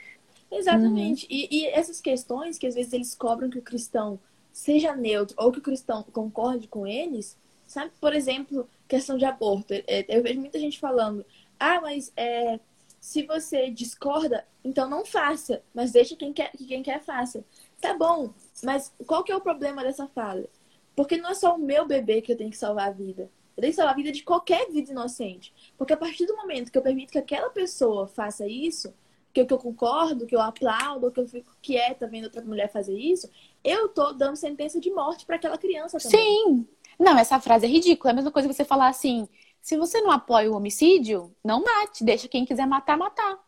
Exatamente. 0.51 1.25
Uhum. 1.25 1.31
E, 1.31 1.49
e, 1.51 1.67
essas 1.67 2.01
questões 2.01 2.59
que 2.59 2.67
às 2.67 2.75
vezes 2.75 2.93
eles 2.93 3.15
cobram 3.15 3.51
que 3.51 3.59
o 3.59 3.63
cristão 3.63 4.19
seja 4.53 4.95
neutro 4.95 5.35
ou 5.39 5.51
que 5.51 5.59
o 5.59 5.63
cristão 5.63 6.05
concorde 6.13 6.69
com 6.69 6.87
eles, 6.87 7.37
sabe? 7.67 7.91
Por 8.01 8.15
exemplo, 8.15 8.69
questão 8.87 9.17
de 9.17 9.25
aborto. 9.25 9.73
É, 9.73 10.05
eu 10.09 10.23
vejo 10.23 10.39
muita 10.39 10.59
gente 10.59 10.79
falando, 10.79 11.25
ah, 11.59 11.81
mas 11.81 12.13
é, 12.17 12.61
se 13.03 13.27
você 13.27 13.69
discorda, 13.69 14.47
então 14.65 14.89
não 14.89 15.05
faça, 15.05 15.61
mas 15.75 15.91
deixa 15.91 16.15
quem 16.15 16.33
quer, 16.33 16.53
que 16.53 16.65
quem 16.65 16.85
quer 16.85 17.03
faça. 17.03 17.45
Tá 17.81 17.95
bom, 17.99 18.33
mas 18.63 18.95
qual 19.09 19.25
que 19.25 19.33
é 19.33 19.37
o 19.37 19.41
problema 19.41 19.83
dessa 19.83 20.07
fala? 20.07 20.45
Porque 20.95 21.17
não 21.17 21.31
é 21.31 21.35
só 21.35 21.57
o 21.57 21.59
meu 21.59 21.85
bebê 21.85 22.23
que 22.23 22.31
eu 22.31 22.37
tenho 22.37 22.51
que 22.51 22.57
salvar 22.57 22.87
a 22.87 22.93
vida. 22.93 23.29
Eu 23.57 23.61
tenho 23.61 23.73
que 23.73 23.77
salvar 23.77 23.95
a 23.95 23.97
vida 23.97 24.13
de 24.13 24.23
qualquer 24.23 24.71
vida 24.71 24.93
inocente. 24.93 25.53
Porque 25.77 25.93
a 25.93 25.97
partir 25.97 26.27
do 26.27 26.37
momento 26.37 26.71
que 26.71 26.79
eu 26.79 26.83
permito 26.83 27.11
que 27.11 27.19
aquela 27.19 27.51
pessoa 27.51 28.07
faça 28.07 28.47
isso, 28.47 28.95
que 29.33 29.41
eu, 29.41 29.47
que 29.49 29.53
eu 29.53 29.59
concordo, 29.59 30.25
que 30.25 30.37
eu 30.37 30.41
aplaudo, 30.41 31.11
que 31.11 31.19
eu 31.19 31.27
fico 31.27 31.57
quieta 31.61 32.07
vendo 32.07 32.27
outra 32.27 32.45
mulher 32.45 32.71
fazer 32.71 32.97
isso, 32.97 33.29
eu 33.65 33.89
tô 33.89 34.13
dando 34.13 34.37
sentença 34.37 34.79
de 34.79 34.93
morte 34.93 35.27
para 35.27 35.35
aquela 35.35 35.59
criança 35.59 35.99
também. 35.99 36.21
Sim! 36.21 36.69
Não, 37.01 37.19
essa 37.19 37.41
frase 37.41 37.67
é 37.67 37.69
ridícula. 37.69 38.11
É 38.11 38.13
a 38.13 38.17
mesma 38.17 38.31
coisa 38.31 38.47
que 38.47 38.55
você 38.55 38.65
falar 38.65 38.87
assim: 38.87 39.29
se 39.63 39.77
você 39.77 40.01
não 40.01 40.11
apoia 40.11 40.51
o 40.51 40.57
homicídio, 40.57 41.33
não 41.43 41.63
mate. 41.63 42.05
Deixa 42.05 42.27
quem 42.27 42.45
quiser 42.45 42.67
matar, 42.67 42.99
matar. 42.99 43.39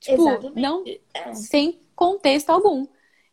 Tipo, 0.00 0.28
Exatamente. 0.28 0.60
não. 0.60 0.84
É. 1.14 1.34
Sem 1.34 1.80
contexto 1.94 2.50
algum. 2.50 2.86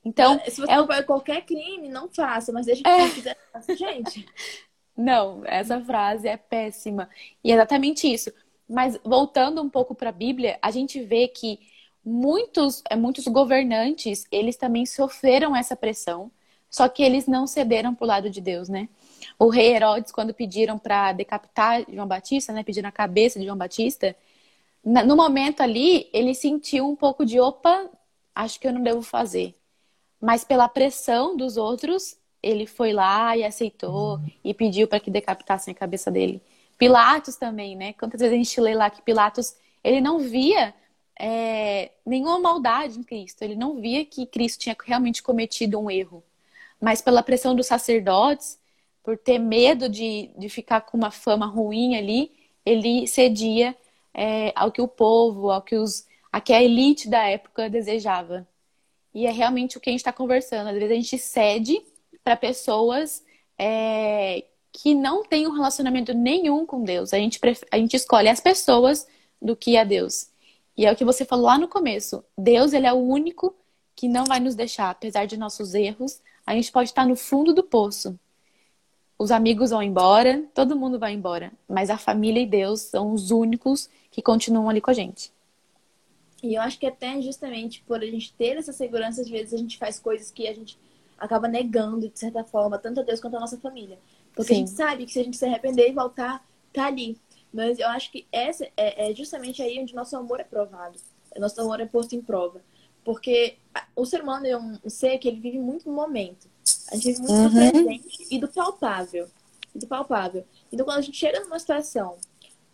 Então, 0.05 0.39
se 0.47 0.61
você 0.61 0.71
é... 0.71 0.75
apoia 0.75 1.03
qualquer 1.03 1.41
crime, 1.41 1.89
não 1.89 2.07
faça, 2.07 2.53
mas 2.53 2.67
deixa 2.67 2.83
que 2.83 2.89
é... 2.89 3.09
quiser 3.09 3.37
faça, 3.51 3.75
gente. 3.75 4.25
Não, 4.95 5.43
essa 5.45 5.79
frase 5.79 6.27
é 6.27 6.35
péssima. 6.35 7.09
E 7.41 7.51
é 7.51 7.55
exatamente 7.55 8.05
isso. 8.05 8.33
Mas 8.67 8.99
voltando 9.01 9.61
um 9.61 9.69
pouco 9.69 9.95
para 9.95 10.09
a 10.09 10.11
Bíblia, 10.11 10.59
a 10.61 10.71
gente 10.71 11.01
vê 11.01 11.29
que 11.29 11.57
muitos, 12.03 12.83
é, 12.89 12.97
muitos 12.97 13.25
governantes, 13.25 14.25
eles 14.29 14.57
também 14.57 14.85
sofreram 14.85 15.55
essa 15.55 15.73
pressão, 15.73 16.29
só 16.69 16.89
que 16.89 17.01
eles 17.01 17.27
não 17.27 17.47
cederam 17.47 17.95
para 17.95 18.03
o 18.03 18.07
lado 18.07 18.29
de 18.29 18.41
Deus, 18.41 18.67
né? 18.67 18.89
O 19.37 19.49
rei 19.49 19.75
Herodes, 19.75 20.11
quando 20.11 20.33
pediram 20.33 20.77
para 20.77 21.13
decapitar 21.13 21.83
João 21.91 22.07
Batista, 22.07 22.53
né, 22.53 22.63
pediram 22.63 22.89
a 22.89 22.91
cabeça 22.91 23.39
de 23.39 23.45
João 23.45 23.57
Batista, 23.57 24.15
no 24.83 25.15
momento 25.15 25.61
ali, 25.61 26.09
ele 26.13 26.33
sentiu 26.33 26.89
um 26.89 26.95
pouco 26.95 27.25
de 27.25 27.39
opa, 27.39 27.89
acho 28.33 28.59
que 28.59 28.67
eu 28.67 28.73
não 28.73 28.81
devo 28.81 29.01
fazer. 29.01 29.53
Mas 30.21 30.43
pela 30.43 30.67
pressão 30.67 31.35
dos 31.35 31.57
outros, 31.57 32.17
ele 32.41 32.65
foi 32.65 32.93
lá 32.93 33.35
e 33.35 33.43
aceitou 33.43 34.15
uhum. 34.15 34.31
e 34.43 34.53
pediu 34.53 34.87
para 34.87 34.99
que 34.99 35.11
decapitassem 35.11 35.73
a 35.73 35.75
cabeça 35.75 36.09
dele. 36.09 36.41
Pilatos 36.77 37.35
também, 37.35 37.75
né? 37.75 37.93
Quantas 37.93 38.21
vezes 38.21 38.33
a 38.33 38.37
gente 38.37 38.61
lê 38.61 38.73
lá 38.73 38.89
que 38.89 39.01
Pilatos, 39.01 39.55
ele 39.83 39.99
não 39.99 40.19
via 40.19 40.73
é, 41.19 41.91
nenhuma 42.05 42.39
maldade 42.39 42.97
em 42.97 43.03
Cristo. 43.03 43.41
Ele 43.43 43.55
não 43.55 43.79
via 43.79 44.05
que 44.05 44.25
Cristo 44.25 44.61
tinha 44.61 44.75
realmente 44.85 45.21
cometido 45.21 45.79
um 45.79 45.91
erro. 45.91 46.23
Mas 46.81 47.01
pela 47.01 47.21
pressão 47.21 47.53
dos 47.53 47.67
sacerdotes, 47.67 48.58
por 49.03 49.17
ter 49.17 49.39
medo 49.39 49.89
de, 49.89 50.31
de 50.37 50.49
ficar 50.49 50.81
com 50.81 50.97
uma 50.97 51.11
fama 51.11 51.45
ruim 51.45 51.95
ali, 51.95 52.31
ele 52.65 53.07
cedia 53.07 53.75
é, 54.13 54.51
ao 54.55 54.71
que 54.71 54.81
o 54.81 54.87
povo, 54.87 55.49
ao 55.49 55.61
que, 55.61 55.75
os, 55.75 56.05
a 56.31 56.39
que 56.41 56.53
a 56.53 56.61
elite 56.61 57.09
da 57.09 57.27
época 57.27 57.69
desejava. 57.69 58.47
E 59.13 59.25
é 59.25 59.31
realmente 59.31 59.77
o 59.77 59.79
que 59.79 59.89
a 59.89 59.91
gente 59.91 60.01
está 60.01 60.13
conversando. 60.13 60.67
Às 60.67 60.75
vezes 60.75 60.91
a 60.91 60.95
gente 60.95 61.17
cede 61.17 61.81
para 62.23 62.35
pessoas 62.35 63.23
é, 63.57 64.43
que 64.71 64.93
não 64.93 65.23
têm 65.23 65.47
um 65.47 65.51
relacionamento 65.51 66.13
nenhum 66.13 66.65
com 66.65 66.83
Deus. 66.83 67.13
A 67.13 67.17
gente, 67.17 67.39
a 67.71 67.77
gente 67.77 67.95
escolhe 67.95 68.29
as 68.29 68.39
pessoas 68.39 69.07
do 69.41 69.55
que 69.55 69.77
a 69.77 69.83
Deus. 69.83 70.29
E 70.77 70.85
é 70.85 70.91
o 70.91 70.95
que 70.95 71.03
você 71.03 71.25
falou 71.25 71.47
lá 71.47 71.57
no 71.57 71.67
começo. 71.67 72.23
Deus, 72.37 72.73
ele 72.73 72.87
é 72.87 72.93
o 72.93 72.97
único 72.97 73.55
que 73.95 74.07
não 74.07 74.25
vai 74.25 74.39
nos 74.39 74.55
deixar, 74.55 74.89
apesar 74.89 75.25
de 75.25 75.35
nossos 75.35 75.73
erros. 75.73 76.21
A 76.45 76.53
gente 76.53 76.71
pode 76.71 76.89
estar 76.89 77.05
no 77.05 77.15
fundo 77.15 77.53
do 77.53 77.63
poço. 77.63 78.17
Os 79.19 79.31
amigos 79.31 79.71
vão 79.71 79.83
embora, 79.83 80.45
todo 80.53 80.77
mundo 80.77 80.97
vai 80.97 81.13
embora, 81.13 81.51
mas 81.67 81.89
a 81.89 81.97
família 81.97 82.41
e 82.41 82.45
Deus 82.45 82.79
são 82.79 83.11
os 83.11 83.31
únicos 83.31 83.89
que 84.09 84.21
continuam 84.21 84.69
ali 84.69 84.79
com 84.79 84.89
a 84.89 84.93
gente. 84.93 85.33
E 86.41 86.55
eu 86.55 86.61
acho 86.61 86.79
que 86.79 86.85
até 86.85 87.21
justamente 87.21 87.83
por 87.85 88.01
a 88.01 88.05
gente 88.05 88.33
ter 88.33 88.55
essa 88.55 88.71
segurança, 88.71 89.19
às 89.19 89.29
vezes 89.29 89.53
a 89.53 89.57
gente 89.57 89.77
faz 89.77 89.99
coisas 89.99 90.31
que 90.31 90.47
a 90.47 90.53
gente 90.53 90.79
acaba 91.17 91.49
negando, 91.49 92.07
de 92.07 92.17
certa 92.17 92.45
forma, 92.45 92.77
tanto 92.77 93.01
a 93.01 93.03
Deus 93.03 93.19
quanto 93.19 93.35
a 93.35 93.41
nossa 93.41 93.57
família. 93.57 93.99
Porque 94.33 94.53
Sim. 94.53 94.63
a 94.63 94.65
gente 94.65 94.71
sabe 94.71 95.05
que 95.05 95.11
se 95.11 95.19
a 95.19 95.23
gente 95.23 95.35
se 95.35 95.45
arrepender 95.45 95.89
e 95.89 95.93
voltar, 95.93 96.41
tá 96.71 96.85
ali. 96.85 97.17
Mas 97.53 97.77
eu 97.77 97.89
acho 97.89 98.09
que 98.11 98.25
essa 98.31 98.65
é, 98.77 99.11
é 99.11 99.13
justamente 99.13 99.61
aí 99.61 99.79
onde 99.79 99.93
nosso 99.93 100.15
amor 100.15 100.39
é 100.39 100.45
provado. 100.45 100.97
Nosso 101.37 101.59
amor 101.59 101.81
é 101.81 101.85
posto 101.85 102.15
em 102.15 102.21
prova. 102.21 102.61
Porque 103.03 103.57
o 103.95 104.05
ser 104.05 104.21
humano 104.21 104.45
é 104.45 104.57
um 104.57 104.77
ser 104.89 105.17
que 105.17 105.27
ele 105.27 105.41
vive 105.41 105.59
muito 105.59 105.89
no 105.89 105.95
momento. 105.95 106.47
A 106.91 106.95
gente 106.95 107.07
vive 107.07 107.21
muito 107.21 107.33
uhum. 107.33 107.49
do 107.49 107.71
presente 107.71 108.27
e 108.31 108.39
do 108.39 108.47
palpável. 108.47 109.27
E 109.75 109.79
do 109.79 109.87
palpável. 109.87 110.45
Então, 110.71 110.85
quando 110.85 110.97
a 110.97 111.01
gente 111.01 111.17
chega 111.17 111.39
numa 111.41 111.59
situação 111.59 112.17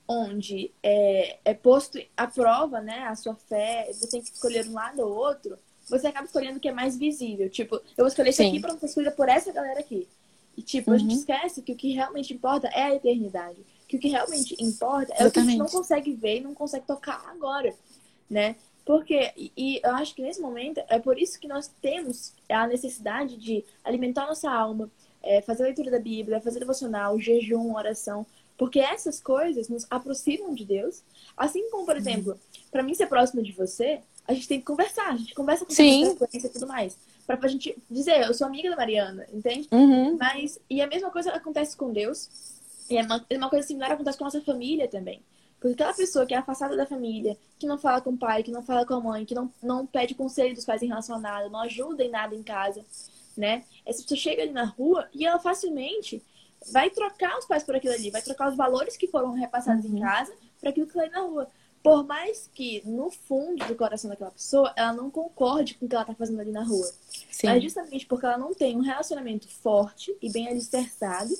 onde 0.07 0.71
é, 0.83 1.39
é 1.43 1.53
posto 1.53 1.99
à 2.15 2.27
prova, 2.27 2.79
né, 2.79 3.03
a 3.07 3.15
sua 3.15 3.35
fé, 3.35 3.89
você 3.91 4.07
tem 4.07 4.21
que 4.21 4.29
escolher 4.29 4.67
um 4.67 4.73
lado 4.73 4.99
ou 4.99 5.11
outro, 5.11 5.57
você 5.89 6.07
acaba 6.07 6.25
escolhendo 6.25 6.57
o 6.57 6.59
que 6.59 6.69
é 6.69 6.71
mais 6.71 6.97
visível. 6.97 7.49
Tipo, 7.49 7.75
eu 7.75 7.81
vou 7.97 8.07
escolher 8.07 8.29
isso 8.29 8.41
aqui 8.41 8.59
para 8.59 8.73
não 8.73 8.79
ser 8.79 8.87
escolhida 8.87 9.11
por 9.11 9.29
essa 9.29 9.51
galera 9.51 9.79
aqui. 9.79 10.07
E, 10.57 10.61
tipo, 10.61 10.89
uhum. 10.89 10.95
a 10.95 10.99
gente 10.99 11.11
uhum. 11.11 11.19
esquece 11.19 11.61
que 11.61 11.71
o 11.71 11.75
que 11.75 11.91
realmente 11.91 12.33
importa 12.33 12.67
é 12.67 12.83
a 12.83 12.95
eternidade. 12.95 13.57
Que 13.87 13.97
o 13.97 13.99
que 13.99 14.07
realmente 14.07 14.55
importa 14.59 15.11
é 15.13 15.21
Exatamente. 15.21 15.27
o 15.27 15.31
que 15.31 15.39
a 15.39 15.43
gente 15.43 15.57
não 15.57 15.67
consegue 15.67 16.13
ver 16.13 16.37
e 16.37 16.41
não 16.41 16.53
consegue 16.53 16.87
tocar 16.87 17.23
agora, 17.29 17.73
né? 18.29 18.55
Porque, 18.85 19.31
e 19.35 19.81
eu 19.83 19.95
acho 19.95 20.13
que 20.13 20.21
nesse 20.21 20.39
momento, 20.39 20.79
é 20.87 20.99
por 20.99 21.17
isso 21.17 21.39
que 21.39 21.47
nós 21.47 21.71
temos 21.81 22.33
a 22.47 22.67
necessidade 22.67 23.35
de 23.35 23.65
alimentar 23.83 24.27
nossa 24.27 24.49
alma, 24.49 24.91
é, 25.23 25.41
fazer 25.41 25.63
a 25.63 25.65
leitura 25.65 25.89
da 25.89 25.99
Bíblia, 25.99 26.39
fazer 26.39 26.59
devocional, 26.59 27.19
jejum, 27.19 27.75
oração, 27.75 28.27
porque 28.55 28.79
essas 28.79 29.19
coisas 29.19 29.67
nos 29.67 29.87
aproximam 29.89 30.53
de 30.53 30.63
Deus. 30.63 31.01
Assim 31.35 31.67
como, 31.71 31.83
por 31.83 31.97
exemplo, 31.97 32.33
uhum. 32.33 32.61
para 32.71 32.83
mim 32.83 32.93
ser 32.93 33.07
próximo 33.07 33.41
de 33.41 33.51
você, 33.51 34.01
a 34.27 34.33
gente 34.33 34.47
tem 34.47 34.59
que 34.59 34.65
conversar, 34.65 35.09
a 35.09 35.17
gente 35.17 35.33
conversa 35.33 35.65
com 35.65 35.73
Sim. 35.73 36.15
frequência 36.15 36.47
e 36.47 36.51
tudo 36.51 36.67
mais. 36.67 36.97
Pra, 37.25 37.35
pra 37.35 37.49
gente 37.49 37.75
dizer, 37.89 38.21
eu 38.21 38.33
sou 38.35 38.45
amiga 38.45 38.69
da 38.69 38.75
Mariana, 38.75 39.25
entende? 39.33 39.67
Uhum. 39.71 40.15
Mas, 40.15 40.59
e 40.69 40.79
a 40.79 40.87
mesma 40.87 41.09
coisa 41.09 41.31
acontece 41.31 41.75
com 41.75 41.91
Deus, 41.91 42.29
e 42.87 42.97
é 42.97 43.01
uma, 43.01 43.25
uma 43.31 43.49
coisa 43.49 43.67
similar 43.67 43.91
acontece 43.91 44.17
com 44.17 44.25
a 44.25 44.27
nossa 44.27 44.41
família 44.41 44.87
também. 44.87 45.21
Porque 45.59 45.73
aquela 45.73 45.93
pessoa 45.93 46.25
que 46.25 46.33
é 46.33 46.37
afastada 46.37 46.75
da 46.75 46.85
família, 46.85 47.37
que 47.57 47.65
não 47.65 47.77
fala 47.77 48.01
com 48.01 48.11
o 48.11 48.17
pai, 48.17 48.43
que 48.43 48.51
não 48.51 48.61
fala 48.61 48.85
com 48.85 48.93
a 48.93 48.99
mãe, 48.99 49.25
que 49.25 49.33
não, 49.33 49.51
não 49.61 49.85
pede 49.85 50.13
conselho 50.13 50.53
dos 50.53 50.65
pais 50.65 50.81
em 50.81 50.87
relação 50.87 51.15
a 51.15 51.19
nada, 51.19 51.49
não 51.49 51.59
ajuda 51.61 52.03
em 52.03 52.09
nada 52.09 52.35
em 52.35 52.43
casa, 52.43 52.85
né? 53.35 53.63
Essa 53.85 54.01
pessoa 54.01 54.19
chega 54.19 54.43
ali 54.43 54.51
na 54.51 54.65
rua 54.65 55.07
e 55.13 55.25
ela 55.25 55.39
facilmente 55.39 56.23
vai 56.71 56.89
trocar 56.89 57.37
os 57.37 57.45
pais 57.45 57.63
por 57.63 57.75
aquilo 57.75 57.93
ali, 57.93 58.11
vai 58.11 58.21
trocar 58.21 58.49
os 58.49 58.55
valores 58.55 58.97
que 58.97 59.07
foram 59.07 59.31
repassados 59.33 59.85
uhum. 59.85 59.97
em 59.97 60.01
casa 60.01 60.33
para 60.59 60.69
aquilo 60.69 60.85
que 60.85 60.91
está 60.91 61.03
ali 61.03 61.11
na 61.11 61.21
rua. 61.21 61.47
Por 61.85 62.03
mais 62.03 62.49
que, 62.51 62.81
no 62.83 63.11
fundo 63.11 63.63
do 63.67 63.75
coração 63.75 64.09
daquela 64.09 64.31
pessoa, 64.31 64.73
ela 64.75 64.91
não 64.91 65.11
concorde 65.11 65.75
com 65.75 65.85
o 65.85 65.89
que 65.89 65.93
ela 65.93 66.01
está 66.01 66.15
fazendo 66.15 66.39
ali 66.39 66.51
na 66.51 66.63
rua. 66.63 66.91
Sim. 67.29 67.45
Mas 67.45 67.61
justamente 67.61 68.07
porque 68.07 68.25
ela 68.25 68.39
não 68.39 68.55
tem 68.55 68.75
um 68.75 68.81
relacionamento 68.81 69.47
forte 69.47 70.15
e 70.19 70.31
bem 70.31 70.47
alicerçado, 70.47 71.31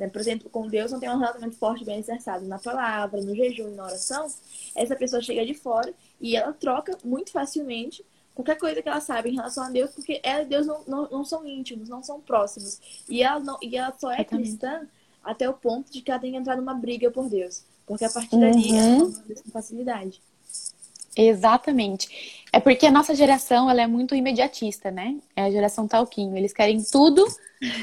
né? 0.00 0.08
por 0.08 0.20
exemplo, 0.20 0.48
com 0.48 0.66
Deus 0.66 0.90
não 0.90 0.98
tem 0.98 1.10
um 1.10 1.18
relacionamento 1.18 1.58
forte 1.58 1.84
bem 1.84 1.96
alicerçado 1.96 2.46
na 2.46 2.58
palavra, 2.58 3.20
no 3.20 3.34
jejum 3.34 3.68
e 3.68 3.74
na 3.74 3.84
oração, 3.84 4.26
essa 4.74 4.96
pessoa 4.96 5.20
chega 5.20 5.44
de 5.44 5.52
fora 5.52 5.92
e 6.18 6.34
ela 6.34 6.52
troca 6.54 6.96
muito 7.04 7.30
facilmente 7.30 8.04
qualquer 8.34 8.56
coisa 8.56 8.80
que 8.80 8.88
ela 8.88 9.00
sabe 9.00 9.28
em 9.28 9.34
relação 9.34 9.62
a 9.62 9.68
Deus, 9.68 9.90
porque 9.90 10.18
ela 10.22 10.42
e 10.42 10.46
Deus 10.46 10.66
não, 10.66 10.82
não, 10.86 11.10
não 11.10 11.24
são 11.24 11.46
íntimos, 11.46 11.90
não 11.90 12.02
são 12.02 12.18
próximos. 12.18 12.80
E 13.08 13.22
ela, 13.22 13.40
não, 13.40 13.58
e 13.60 13.76
ela 13.76 13.94
só 13.98 14.10
é 14.10 14.24
cristã 14.24 14.88
até 15.22 15.46
o 15.46 15.52
ponto 15.52 15.92
de 15.92 16.00
que 16.00 16.10
ela 16.10 16.20
tem 16.20 16.32
que 16.32 16.38
entrar 16.38 16.56
numa 16.56 16.72
briga 16.72 17.10
por 17.10 17.28
Deus. 17.28 17.62
Porque 17.86 18.04
a 18.04 18.10
partir 18.10 18.38
dali 18.38 18.74
ela 18.74 18.98
não 18.98 19.12
com 19.12 19.50
facilidade. 19.50 20.22
Exatamente. 21.16 22.40
É 22.52 22.58
porque 22.58 22.86
a 22.86 22.90
nossa 22.90 23.14
geração 23.14 23.70
ela 23.70 23.82
é 23.82 23.86
muito 23.86 24.14
imediatista, 24.14 24.90
né? 24.90 25.16
É 25.36 25.42
a 25.42 25.50
geração 25.50 25.86
talquinho. 25.86 26.36
Eles 26.36 26.52
querem 26.52 26.82
tudo 26.82 27.24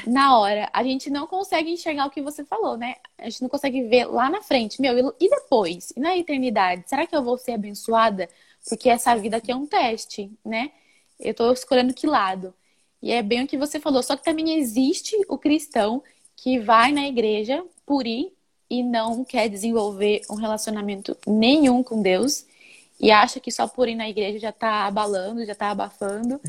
na 0.06 0.38
hora. 0.38 0.68
A 0.72 0.82
gente 0.82 1.08
não 1.10 1.26
consegue 1.26 1.70
enxergar 1.70 2.06
o 2.06 2.10
que 2.10 2.20
você 2.20 2.44
falou, 2.44 2.76
né? 2.76 2.96
A 3.16 3.28
gente 3.28 3.42
não 3.42 3.48
consegue 3.48 3.82
ver 3.82 4.06
lá 4.06 4.28
na 4.28 4.42
frente. 4.42 4.80
Meu, 4.80 5.14
e 5.20 5.30
depois? 5.30 5.92
E 5.96 6.00
na 6.00 6.16
eternidade? 6.16 6.84
Será 6.86 7.06
que 7.06 7.16
eu 7.16 7.22
vou 7.22 7.38
ser 7.38 7.52
abençoada? 7.52 8.28
Porque 8.68 8.88
essa 8.90 9.14
vida 9.14 9.38
aqui 9.38 9.50
é 9.50 9.56
um 9.56 9.66
teste, 9.66 10.30
né? 10.44 10.70
Eu 11.18 11.32
tô 11.32 11.50
escolhendo 11.52 11.94
que 11.94 12.06
lado. 12.06 12.52
E 13.02 13.12
é 13.12 13.22
bem 13.22 13.44
o 13.44 13.46
que 13.46 13.56
você 13.56 13.80
falou. 13.80 14.02
Só 14.02 14.16
que 14.16 14.24
também 14.24 14.58
existe 14.58 15.16
o 15.28 15.38
cristão 15.38 16.02
que 16.36 16.58
vai 16.58 16.92
na 16.92 17.06
igreja 17.06 17.64
por 17.86 18.06
ir 18.06 18.32
e 18.68 18.82
não 18.82 19.24
quer 19.24 19.48
desenvolver 19.48 20.22
um 20.30 20.34
relacionamento 20.34 21.16
nenhum 21.26 21.82
com 21.82 22.02
Deus 22.02 22.44
e 23.00 23.10
acha 23.10 23.38
que 23.38 23.52
só 23.52 23.66
por 23.68 23.88
ir 23.88 23.94
na 23.94 24.08
igreja 24.08 24.38
já 24.38 24.50
está 24.50 24.86
abalando, 24.86 25.44
já 25.44 25.52
está 25.52 25.70
abafando. 25.70 26.40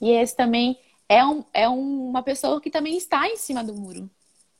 E 0.00 0.10
esse 0.10 0.36
também 0.36 0.78
é, 1.08 1.24
um, 1.24 1.44
é 1.52 1.68
um, 1.68 2.08
uma 2.08 2.22
pessoa 2.22 2.60
que 2.60 2.70
também 2.70 2.96
está 2.96 3.28
em 3.28 3.36
cima 3.36 3.64
do 3.64 3.74
muro. 3.74 4.10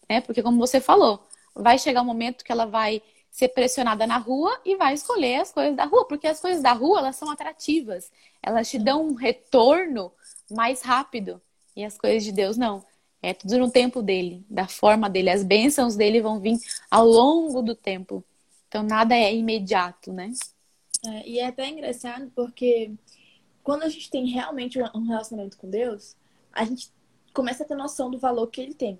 Né? 0.08 0.20
Porque, 0.20 0.42
como 0.42 0.58
você 0.58 0.80
falou, 0.80 1.26
vai 1.54 1.78
chegar 1.78 2.02
um 2.02 2.06
momento 2.06 2.44
que 2.44 2.52
ela 2.52 2.66
vai 2.66 3.02
ser 3.30 3.48
pressionada 3.48 4.06
na 4.06 4.16
rua 4.16 4.58
e 4.64 4.76
vai 4.76 4.94
escolher 4.94 5.40
as 5.40 5.52
coisas 5.52 5.74
da 5.74 5.84
rua, 5.84 6.06
porque 6.06 6.26
as 6.26 6.40
coisas 6.40 6.62
da 6.62 6.72
rua 6.72 7.00
elas 7.00 7.16
são 7.16 7.28
atrativas, 7.30 8.10
elas 8.40 8.70
te 8.70 8.78
dão 8.78 9.08
um 9.08 9.14
retorno 9.14 10.12
mais 10.48 10.82
rápido 10.82 11.42
e 11.74 11.84
as 11.84 11.98
coisas 11.98 12.22
de 12.22 12.30
Deus 12.30 12.56
não. 12.56 12.84
É 13.20 13.34
tudo 13.34 13.58
no 13.58 13.70
tempo 13.70 14.02
dele, 14.02 14.44
da 14.48 14.68
forma 14.68 15.08
dele. 15.08 15.30
As 15.30 15.42
bênçãos 15.42 15.96
dele 15.96 16.20
vão 16.20 16.38
vir 16.38 16.58
ao 16.90 17.06
longo 17.06 17.62
do 17.62 17.74
tempo. 17.74 18.22
Então 18.68 18.82
nada 18.82 19.14
é 19.16 19.34
imediato, 19.34 20.12
né? 20.12 20.30
É, 21.06 21.28
e 21.28 21.38
é 21.38 21.46
até 21.46 21.68
engraçado 21.68 22.30
porque 22.34 22.92
quando 23.62 23.82
a 23.82 23.88
gente 23.88 24.10
tem 24.10 24.26
realmente 24.26 24.78
um 24.94 25.06
relacionamento 25.06 25.56
com 25.56 25.68
Deus, 25.68 26.16
a 26.52 26.64
gente 26.64 26.90
começa 27.32 27.64
a 27.64 27.66
ter 27.66 27.74
noção 27.74 28.10
do 28.10 28.18
valor 28.18 28.46
que 28.48 28.60
ele 28.60 28.74
tem. 28.74 28.98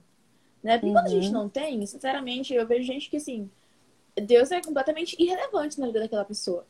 Né? 0.62 0.78
Porque 0.78 0.88
uhum. 0.88 0.94
quando 0.94 1.06
a 1.06 1.10
gente 1.10 1.26
uhum. 1.26 1.32
não 1.32 1.48
tem, 1.48 1.86
sinceramente, 1.86 2.54
eu 2.54 2.66
vejo 2.66 2.86
gente 2.86 3.10
que 3.10 3.18
assim, 3.18 3.50
Deus 4.16 4.50
é 4.50 4.60
completamente 4.60 5.16
irrelevante 5.22 5.78
na 5.78 5.86
vida 5.86 6.00
daquela 6.00 6.24
pessoa, 6.24 6.66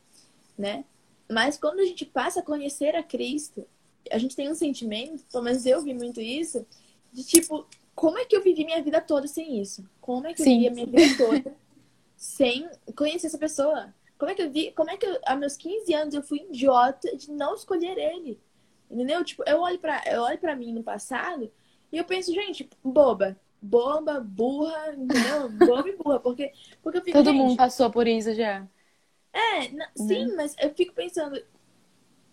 né? 0.59 0.85
Mas 1.31 1.57
quando 1.57 1.81
a 1.81 1.85
gente 1.85 2.05
passa 2.05 2.41
a 2.41 2.43
conhecer 2.43 2.95
a 2.95 3.03
Cristo, 3.03 3.67
a 4.11 4.19
gente 4.19 4.37
tem 4.37 4.51
um 4.51 4.55
sentimento, 4.55 5.25
pelo 5.31 5.45
menos 5.45 5.65
eu 5.65 5.81
vi 5.83 5.95
muito 5.95 6.21
isso, 6.21 6.67
de 7.13 7.25
tipo, 7.25 7.67
como 7.95 8.19
é 8.19 8.25
que 8.25 8.37
eu 8.37 8.43
vivi 8.43 8.65
minha 8.65 8.83
vida 8.83 9.01
toda 9.01 9.27
sem 9.27 9.61
isso? 9.61 9.89
Como 10.01 10.27
é 10.27 10.35
que 10.35 10.43
eu 10.43 10.45
Sim. 10.45 10.59
vivi 10.59 10.69
a 10.69 10.71
minha 10.71 10.87
vida 10.87 11.25
toda 11.25 11.57
sem 12.17 12.69
conhecer 12.97 13.29
essa 13.29 13.39
pessoa? 13.39 13.95
Como 14.19 14.31
é 14.31 14.35
que 14.35 14.43
eu 14.43 14.51
vi, 14.51 14.73
como 14.73 14.91
é 14.91 14.97
que 14.97 15.07
eu, 15.07 15.19
há 15.27 15.37
meus 15.37 15.57
15 15.57 15.93
anos 15.95 16.15
eu 16.15 16.23
fui 16.23 16.41
idiota 16.41 17.17
de 17.17 17.31
não 17.33 17.55
escolher 17.55 17.99
ele? 17.99 18.41
Entendeu? 18.91 19.25
Tipo, 19.25 19.43
eu 19.47 19.61
olho 19.61 19.79
para 19.79 20.03
eu 20.07 20.23
olho 20.23 20.39
para 20.39 20.57
mim 20.57 20.73
no 20.73 20.83
passado 20.83 21.51
e 21.93 21.99
eu 21.99 22.05
penso, 22.05 22.33
gente, 22.33 22.69
boba, 22.83 23.39
bomba, 23.61 24.21
burra, 24.21 24.95
entendeu? 24.95 25.49
Boba 25.65 25.89
e 25.89 25.97
burra, 25.97 26.21
porque 26.21 26.53
porque 26.83 26.99
eu 26.99 27.03
fico, 27.05 27.23
Todo 27.23 27.25
gente, 27.25 27.35
mundo 27.35 27.57
passou 27.57 27.91
por 27.91 28.07
isso 28.07 28.35
já. 28.35 28.69
É, 29.33 29.69
não, 29.71 29.87
sim, 29.97 30.35
mas 30.37 30.55
eu 30.61 30.73
fico 30.75 30.93
pensando 30.95 31.43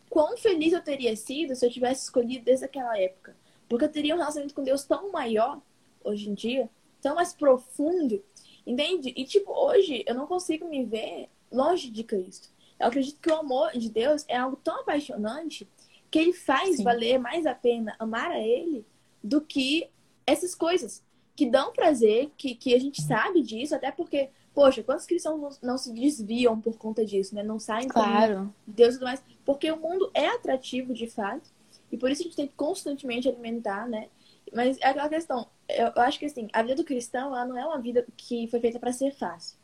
quão 0.09 0.37
feliz 0.37 0.73
eu 0.73 0.81
teria 0.83 1.15
sido 1.15 1.55
se 1.55 1.65
eu 1.65 1.71
tivesse 1.71 2.03
escolhido 2.03 2.45
desde 2.45 2.65
aquela 2.65 2.97
época. 2.99 3.35
Porque 3.67 3.85
eu 3.85 3.91
teria 3.91 4.13
um 4.13 4.17
relacionamento 4.17 4.53
com 4.55 4.63
Deus 4.63 4.83
tão 4.83 5.11
maior, 5.11 5.61
hoje 6.03 6.29
em 6.29 6.33
dia, 6.33 6.69
tão 7.01 7.15
mais 7.15 7.33
profundo, 7.33 8.23
entende? 8.65 9.13
E, 9.15 9.23
tipo, 9.25 9.51
hoje 9.53 10.03
eu 10.05 10.13
não 10.13 10.27
consigo 10.27 10.67
me 10.67 10.83
ver 10.85 11.29
longe 11.51 11.89
de 11.89 12.03
Cristo. 12.03 12.49
Eu 12.79 12.87
acredito 12.87 13.19
que 13.19 13.29
o 13.29 13.35
amor 13.35 13.71
de 13.71 13.89
Deus 13.89 14.25
é 14.27 14.37
algo 14.37 14.57
tão 14.63 14.79
apaixonante 14.79 15.67
que 16.09 16.19
ele 16.19 16.33
faz 16.33 16.77
Sim. 16.77 16.83
valer 16.83 17.19
mais 17.19 17.45
a 17.45 17.53
pena 17.55 17.95
amar 17.97 18.31
a 18.31 18.39
Ele 18.39 18.85
do 19.23 19.39
que 19.39 19.89
essas 20.25 20.53
coisas 20.53 21.03
que 21.35 21.49
dão 21.49 21.71
prazer, 21.71 22.29
que, 22.37 22.53
que 22.53 22.75
a 22.75 22.79
gente 22.79 23.01
sabe 23.01 23.41
disso, 23.41 23.73
até 23.73 23.91
porque, 23.91 24.29
poxa, 24.53 24.83
quantos 24.83 25.05
cristãos 25.05 25.59
não, 25.61 25.77
se 25.77 25.93
desviam 25.93 26.59
por 26.59 26.77
conta 26.77 27.05
disso, 27.05 27.33
né? 27.33 27.41
Não 27.41 27.59
saem 27.59 27.87
claro. 27.87 28.53
Deus 28.67 28.95
e 28.95 28.97
tudo 28.97 29.05
mais. 29.05 29.23
Porque 29.45 29.71
o 29.71 29.77
mundo 29.77 30.11
é 30.13 30.27
atrativo 30.27 30.93
de 30.93 31.07
fato. 31.07 31.49
E 31.91 31.97
por 31.97 32.11
isso 32.11 32.21
a 32.21 32.25
gente 32.25 32.35
tem 32.35 32.47
que 32.47 32.53
constantemente 32.55 33.29
alimentar, 33.29 33.87
né? 33.87 34.09
Mas 34.53 34.77
é 34.81 34.87
aquela 34.87 35.07
questão, 35.07 35.47
eu, 35.69 35.91
acho 35.95 36.19
que 36.19 36.25
assim, 36.25 36.49
a 36.51 36.61
vida 36.61 36.75
do 36.75 36.83
cristão, 36.83 37.27
ela 37.27 37.45
não 37.45 37.57
é 37.57 37.65
uma 37.65 37.79
vida 37.79 38.05
que 38.17 38.47
foi 38.47 38.59
feita 38.59 38.79
para 38.79 38.91
ser 38.91 39.11
fácil. 39.13 39.57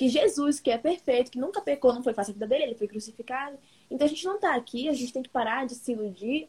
Que 0.00 0.08
Jesus, 0.08 0.60
que 0.60 0.70
é 0.70 0.78
perfeito, 0.78 1.30
que 1.30 1.38
nunca 1.38 1.60
pecou, 1.60 1.92
não 1.92 2.02
foi 2.02 2.14
fácil 2.14 2.30
a 2.30 2.34
vida 2.34 2.46
dele, 2.46 2.64
ele 2.64 2.74
foi 2.74 2.88
crucificado. 2.88 3.58
Então 3.90 4.06
a 4.06 4.08
gente 4.08 4.24
não 4.24 4.38
tá 4.38 4.54
aqui, 4.54 4.88
a 4.88 4.92
gente 4.92 5.12
tem 5.12 5.22
que 5.22 5.28
parar 5.28 5.66
de 5.66 5.74
se 5.74 5.92
iludir 5.92 6.48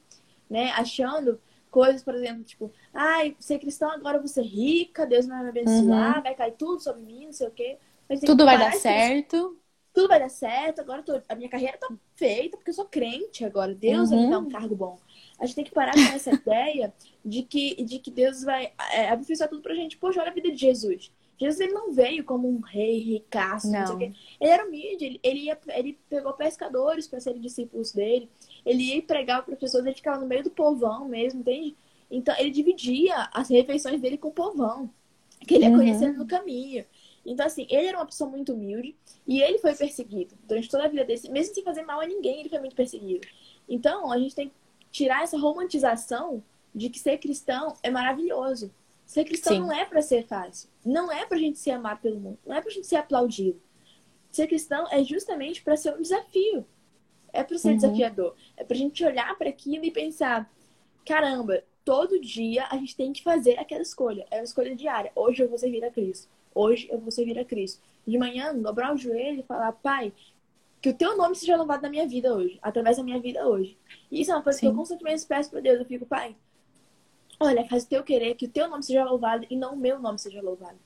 né? 0.52 0.70
Achando 0.72 1.40
coisas, 1.72 2.04
por 2.04 2.14
exemplo, 2.14 2.44
tipo, 2.44 2.70
ai, 2.94 3.34
ser 3.40 3.58
cristão 3.58 3.90
agora 3.90 4.22
ser 4.28 4.42
rica, 4.42 5.06
Deus 5.06 5.26
vai 5.26 5.42
me 5.42 5.50
abençoar, 5.50 6.18
uhum. 6.18 6.24
vai 6.24 6.36
cair 6.36 6.52
tudo 6.58 6.84
sobre 6.84 7.02
mim, 7.04 7.28
não 7.28 7.34
sei 7.34 7.48
o 7.48 7.52
quê. 7.52 7.78
Tudo 8.26 8.44
vai 8.44 8.60
dar 8.60 8.74
certo. 8.74 9.58
Tudo 9.94 10.10
vai 10.10 10.20
dar 10.20 10.30
certo, 10.30 10.82
agora 10.82 11.02
tô... 11.02 11.22
a 11.28 11.36
minha 11.36 11.50
carreira 11.50 11.78
tá 11.78 11.88
feita 12.16 12.58
porque 12.58 12.72
eu 12.72 12.76
sou 12.76 12.86
crente 12.86 13.46
agora. 13.46 13.74
Deus 13.74 14.12
uhum. 14.12 14.18
vai 14.18 14.26
me 14.26 14.32
dar 14.32 14.40
um 14.40 14.50
cargo 14.50 14.76
bom. 14.76 15.00
A 15.40 15.46
gente 15.46 15.56
tem 15.56 15.64
que 15.64 15.72
parar 15.72 15.94
com 15.94 16.14
essa 16.14 16.32
ideia 16.36 16.94
de 17.24 17.44
que, 17.44 17.82
de 17.84 18.00
que 18.00 18.12
Deus 18.12 18.44
vai 18.44 18.74
é, 18.92 19.10
abençoar 19.10 19.50
tudo 19.50 19.62
pra 19.62 19.74
gente. 19.74 19.98
Poxa, 19.98 20.20
olha 20.20 20.32
a 20.32 20.34
vida 20.34 20.52
de 20.52 20.58
Jesus. 20.58 21.12
Jesus 21.42 21.60
ele 21.60 21.74
não 21.74 21.92
veio 21.92 22.24
como 22.24 22.48
um 22.48 22.60
rei 22.60 23.00
ricaço, 23.00 23.72
não, 23.72 23.80
não 23.80 23.88
sei 23.88 23.96
o 23.96 23.98
quê. 23.98 24.12
Ele 24.40 24.50
era 24.52 24.68
humilde, 24.68 25.06
ele, 25.06 25.20
ele, 25.24 25.40
ia, 25.40 25.60
ele 25.70 26.00
pegou 26.08 26.34
pescadores 26.34 27.08
para 27.08 27.20
serem 27.20 27.42
discípulos 27.42 27.92
dele. 27.92 28.30
Ele 28.64 28.84
ia 28.84 29.02
pregar 29.02 29.44
para 29.44 29.56
pessoas, 29.56 29.84
ele 29.86 29.96
ficava 29.96 30.20
no 30.20 30.28
meio 30.28 30.44
do 30.44 30.52
povão 30.52 31.08
mesmo, 31.08 31.40
entende? 31.40 31.76
Então 32.12 32.36
ele 32.38 32.52
dividia 32.52 33.28
as 33.34 33.50
refeições 33.50 34.00
dele 34.00 34.20
com 34.20 34.28
o 34.28 34.34
povão, 34.34 34.88
que 35.48 35.56
ele 35.56 35.64
ia 35.64 35.72
uhum. 35.72 35.78
conhecendo 35.78 36.20
no 36.20 36.28
caminho. 36.28 36.86
Então, 37.26 37.46
assim, 37.46 37.66
ele 37.70 37.88
era 37.88 37.98
uma 37.98 38.06
pessoa 38.06 38.30
muito 38.30 38.54
humilde 38.54 38.96
e 39.28 39.42
ele 39.42 39.58
foi 39.60 39.74
perseguido 39.74 40.36
durante 40.48 40.70
toda 40.70 40.86
a 40.86 40.88
vida 40.88 41.04
dele, 41.04 41.22
mesmo 41.30 41.56
sem 41.56 41.64
fazer 41.64 41.84
mal 41.84 42.02
a 42.02 42.06
ninguém, 42.06 42.42
ele 42.42 42.50
foi 42.50 42.60
muito 42.60 42.76
perseguido. 42.76 43.28
Então, 43.68 44.12
a 44.12 44.18
gente 44.18 44.36
tem 44.36 44.50
que 44.50 44.56
tirar 44.92 45.24
essa 45.24 45.38
romantização 45.38 46.44
de 46.74 46.90
que 46.90 47.00
ser 47.00 47.18
cristão 47.18 47.76
é 47.84 47.90
maravilhoso. 47.90 48.72
Ser 49.12 49.26
cristão 49.26 49.52
Sim. 49.52 49.60
não 49.60 49.74
é 49.74 49.84
para 49.84 50.02
ser 50.02 50.26
fácil. 50.26 50.70
Não 50.86 51.12
é 51.12 51.26
pra 51.26 51.38
gente 51.38 51.60
ser 51.60 51.72
amado 51.72 52.00
pelo 52.00 52.18
mundo. 52.18 52.40
Não 52.46 52.56
é 52.56 52.62
pra 52.62 52.72
gente 52.72 52.88
ser 52.88 52.96
aplaudido. 52.96 53.62
Ser 54.32 54.48
cristão 54.48 54.88
é 54.90 55.04
justamente 55.04 55.62
para 55.62 55.76
ser 55.76 55.94
um 55.94 56.02
desafio. 56.02 56.66
É 57.34 57.44
para 57.44 57.58
ser 57.58 57.72
uhum. 57.72 57.76
desafiador. 57.76 58.34
É 58.56 58.64
pra 58.64 58.78
gente 58.78 59.04
olhar 59.04 59.38
para 59.38 59.50
aquilo 59.50 59.84
e 59.84 59.92
pensar: 59.92 60.50
caramba, 61.06 61.62
todo 61.84 62.22
dia 62.22 62.66
a 62.72 62.78
gente 62.78 62.96
tem 62.96 63.12
que 63.12 63.22
fazer 63.22 63.60
aquela 63.60 63.82
escolha. 63.82 64.26
É 64.32 64.38
uma 64.38 64.46
escolha 64.46 64.74
diária. 64.74 65.12
Hoje 65.14 65.44
eu 65.44 65.50
vou 65.50 65.58
servir 65.58 65.84
a 65.84 65.92
Cristo. 65.92 66.30
Hoje 66.56 66.88
eu 66.90 66.98
vou 66.98 67.12
servir 67.12 67.38
a 67.38 67.44
Cristo. 67.44 67.84
De 68.08 68.18
manhã, 68.18 68.56
dobrar 68.58 68.94
o 68.94 68.98
joelho 68.98 69.42
e 69.42 69.44
falar: 69.44 69.74
Pai, 69.74 70.14
que 70.82 70.88
o 70.88 70.94
teu 70.94 71.18
nome 71.18 71.36
seja 71.36 71.58
louvado 71.58 71.84
na 71.84 71.90
minha 71.90 72.08
vida 72.08 72.34
hoje, 72.34 72.58
através 72.62 72.96
da 72.96 73.04
minha 73.04 73.20
vida 73.20 73.46
hoje. 73.46 73.78
E 74.10 74.22
isso 74.22 74.32
é 74.32 74.36
uma 74.36 74.42
coisa 74.42 74.58
Sim. 74.58 74.68
que 74.68 74.72
eu 74.72 74.76
constantemente 74.78 75.26
peço 75.26 75.50
para 75.50 75.60
Deus. 75.60 75.80
Eu 75.80 75.86
fico, 75.86 76.06
Pai, 76.06 76.34
Olha, 77.44 77.66
faz 77.66 77.84
o 77.84 77.90
teu 77.90 78.04
querer, 78.04 78.36
que 78.36 78.46
o 78.46 78.50
teu 78.50 78.70
nome 78.70 78.84
seja 78.84 79.04
louvado 79.04 79.48
e 79.50 79.56
não 79.56 79.74
o 79.74 79.78
meu 79.78 80.00
nome 80.00 80.20
seja 80.20 80.40
louvado. 80.44 80.78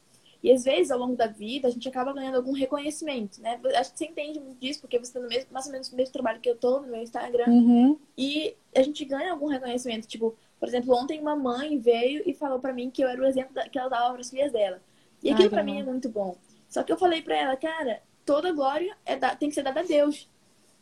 E 0.42 0.54
às 0.54 0.64
vezes, 0.64 0.90
ao 0.90 0.98
longo 0.98 1.14
da 1.14 1.28
vida, 1.28 1.68
a 1.68 1.72
gente 1.72 1.90
acaba 1.90 2.14
ganhando 2.14 2.36
algum 2.36 2.54
reconhecimento, 2.54 3.42
né? 3.42 3.60
Acho 3.76 3.92
que 3.92 3.98
você 3.98 4.06
entende 4.06 4.40
muito 4.40 4.58
disso, 4.60 4.80
porque 4.80 4.98
você 4.98 5.10
está 5.10 5.20
no 5.20 5.28
mesmo, 5.28 5.52
mais 5.52 5.66
ou 5.66 5.72
menos 5.74 5.92
no 5.92 5.98
mesmo 5.98 6.14
trabalho 6.14 6.40
que 6.40 6.50
eu 6.50 6.56
tô 6.56 6.80
no 6.80 6.88
meu 6.88 7.02
Instagram. 7.02 7.48
Uhum. 7.48 8.00
E 8.18 8.56
a 8.74 8.82
gente 8.82 9.04
ganha 9.04 9.32
algum 9.32 9.48
reconhecimento. 9.48 10.08
Tipo, 10.08 10.34
por 10.58 10.70
exemplo, 10.70 10.96
ontem 10.96 11.20
uma 11.20 11.36
mãe 11.36 11.78
veio 11.78 12.24
e 12.26 12.34
falou 12.34 12.60
para 12.60 12.72
mim 12.72 12.90
que 12.90 13.04
eu 13.04 13.10
era 13.10 13.22
o 13.22 13.26
exemplo 13.26 13.54
da, 13.54 13.68
que 13.68 13.78
ela 13.78 13.90
dava 13.90 14.12
para 14.12 14.22
as 14.22 14.30
filhas 14.30 14.52
dela. 14.52 14.82
E 15.22 15.30
aquilo 15.30 15.50
para 15.50 15.64
mim 15.64 15.80
é 15.80 15.84
muito 15.84 16.08
bom. 16.08 16.38
Só 16.70 16.84
que 16.84 16.94
eu 16.94 16.98
falei 16.98 17.22
para 17.22 17.36
ela, 17.36 17.58
cara, 17.58 18.02
toda 18.26 18.54
glória 18.54 18.96
é 19.06 19.18
da, 19.18 19.36
tem 19.36 19.50
que 19.50 19.56
ser 19.56 19.64
dada 19.64 19.82
a 19.82 19.84
Deus. 19.84 20.30